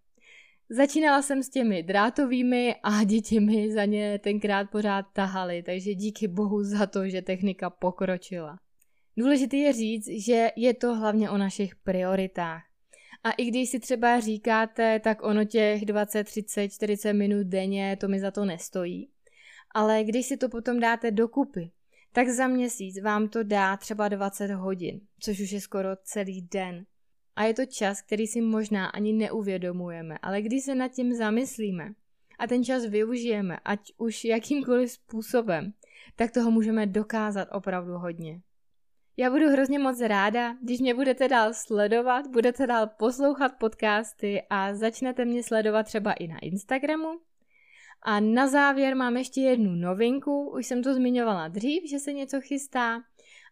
Začínala 0.69 1.21
jsem 1.21 1.43
s 1.43 1.49
těmi 1.49 1.83
drátovými 1.83 2.75
a 2.83 3.03
děti 3.03 3.39
mi 3.39 3.71
za 3.71 3.85
ně 3.85 4.19
tenkrát 4.19 4.69
pořád 4.69 5.05
tahaly, 5.13 5.63
takže 5.63 5.93
díky 5.93 6.27
bohu 6.27 6.63
za 6.63 6.85
to, 6.85 7.09
že 7.09 7.21
technika 7.21 7.69
pokročila. 7.69 8.59
Důležité 9.19 9.58
je 9.58 9.73
říct, 9.73 10.08
že 10.08 10.51
je 10.55 10.73
to 10.73 10.95
hlavně 10.95 11.29
o 11.29 11.38
našich 11.38 11.75
prioritách. 11.75 12.63
A 13.23 13.32
i 13.32 13.45
když 13.45 13.69
si 13.69 13.79
třeba 13.79 14.19
říkáte, 14.19 14.99
tak 14.99 15.23
ono 15.23 15.45
těch 15.45 15.86
20, 15.86 16.23
30, 16.23 16.69
40 16.69 17.13
minut 17.13 17.47
denně, 17.47 17.97
to 17.99 18.08
mi 18.08 18.19
za 18.19 18.32
to 18.32 18.45
nestojí. 18.45 19.10
Ale 19.71 20.03
když 20.03 20.25
si 20.25 20.38
to 20.38 20.49
potom 20.49 20.79
dáte 20.79 21.12
dokupy, 21.12 21.71
tak 22.13 22.27
za 22.27 22.47
měsíc 22.47 23.01
vám 23.01 23.29
to 23.29 23.43
dá 23.43 23.77
třeba 23.77 24.08
20 24.08 24.51
hodin, 24.51 25.01
což 25.19 25.39
už 25.39 25.51
je 25.51 25.62
skoro 25.62 25.89
celý 26.03 26.41
den. 26.41 26.86
A 27.36 27.43
je 27.43 27.53
to 27.53 27.65
čas, 27.65 28.01
který 28.01 28.27
si 28.27 28.41
možná 28.41 28.88
ani 28.88 29.13
neuvědomujeme, 29.13 30.17
ale 30.21 30.41
když 30.41 30.63
se 30.63 30.75
nad 30.75 30.88
tím 30.88 31.13
zamyslíme 31.13 31.93
a 32.39 32.47
ten 32.47 32.63
čas 32.63 32.86
využijeme, 32.86 33.58
ať 33.65 33.93
už 33.97 34.25
jakýmkoliv 34.25 34.91
způsobem, 34.91 35.73
tak 36.15 36.32
toho 36.32 36.51
můžeme 36.51 36.86
dokázat 36.86 37.47
opravdu 37.51 37.93
hodně. 37.93 38.41
Já 39.19 39.29
budu 39.29 39.49
hrozně 39.49 39.79
moc 39.79 40.01
ráda, 40.01 40.55
když 40.62 40.79
mě 40.79 40.93
budete 40.93 41.27
dál 41.27 41.53
sledovat, 41.53 42.27
budete 42.27 42.67
dál 42.67 42.88
poslouchat 42.88 43.51
podcasty 43.60 44.41
a 44.49 44.75
začnete 44.75 45.25
mě 45.25 45.43
sledovat 45.43 45.84
třeba 45.84 46.13
i 46.13 46.27
na 46.27 46.39
Instagramu. 46.39 47.19
A 48.01 48.19
na 48.19 48.47
závěr 48.47 48.95
mám 48.95 49.17
ještě 49.17 49.41
jednu 49.41 49.75
novinku, 49.75 50.49
už 50.49 50.65
jsem 50.65 50.84
to 50.84 50.93
zmiňovala 50.93 51.47
dřív, 51.47 51.89
že 51.89 51.99
se 51.99 52.13
něco 52.13 52.41
chystá. 52.41 53.01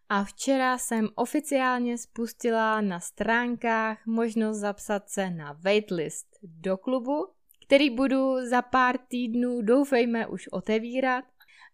A 0.08 0.24
včera 0.24 0.78
jsem 0.78 1.08
oficiálně 1.14 1.98
spustila 1.98 2.80
na 2.80 3.00
stránkách 3.00 4.06
možnost 4.06 4.58
zapsat 4.58 5.08
se 5.08 5.30
na 5.30 5.58
waitlist 5.64 6.26
do 6.42 6.76
klubu, 6.76 7.26
který 7.66 7.90
budu 7.90 8.46
za 8.46 8.62
pár 8.62 8.98
týdnů 8.98 9.62
doufejme 9.62 10.26
už 10.26 10.48
otevírat 10.52 11.24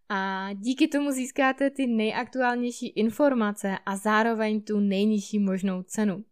a 0.08 0.48
díky 0.52 0.88
tomu 0.88 1.10
získáte 1.10 1.70
ty 1.70 1.86
nejaktuálnější 1.86 2.88
informace 2.88 3.78
a 3.86 3.96
zároveň 3.96 4.60
tu 4.60 4.80
nejnižší 4.80 5.38
možnou 5.38 5.82
cenu. 5.82 6.24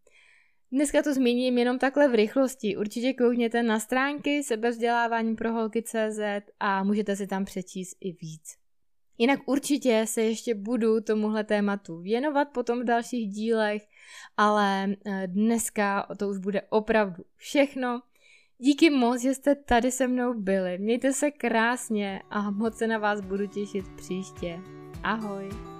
Dneska 0.72 1.02
to 1.02 1.14
zmíním 1.14 1.58
jenom 1.58 1.78
takhle 1.78 2.08
v 2.08 2.14
rychlosti. 2.14 2.76
Určitě 2.76 3.12
koukněte 3.12 3.62
na 3.62 3.80
stránky 3.80 4.42
sebevzdělávání 4.42 5.36
pro 5.36 5.52
holky.cz 5.52 6.20
a 6.60 6.84
můžete 6.84 7.16
si 7.16 7.26
tam 7.26 7.44
přečíst 7.44 7.96
i 8.00 8.12
víc. 8.12 8.42
Jinak 9.18 9.40
určitě 9.46 10.04
se 10.08 10.22
ještě 10.22 10.54
budu 10.54 11.00
tomuhle 11.00 11.44
tématu 11.44 12.00
věnovat 12.00 12.44
potom 12.44 12.80
v 12.80 12.84
dalších 12.84 13.28
dílech, 13.28 13.82
ale 14.36 14.96
eh, 15.06 15.26
dneska 15.26 16.06
to 16.18 16.28
už 16.28 16.38
bude 16.38 16.62
opravdu 16.62 17.24
všechno. 17.36 18.02
Díky 18.64 18.90
moc, 18.90 19.20
že 19.20 19.34
jste 19.34 19.54
tady 19.54 19.90
se 19.90 20.08
mnou 20.08 20.34
byli. 20.34 20.78
Mějte 20.78 21.12
se 21.12 21.30
krásně 21.30 22.22
a 22.30 22.50
moc 22.50 22.76
se 22.76 22.86
na 22.86 22.98
vás 22.98 23.20
budu 23.20 23.46
těšit 23.46 23.88
příště. 23.96 24.60
Ahoj. 25.02 25.71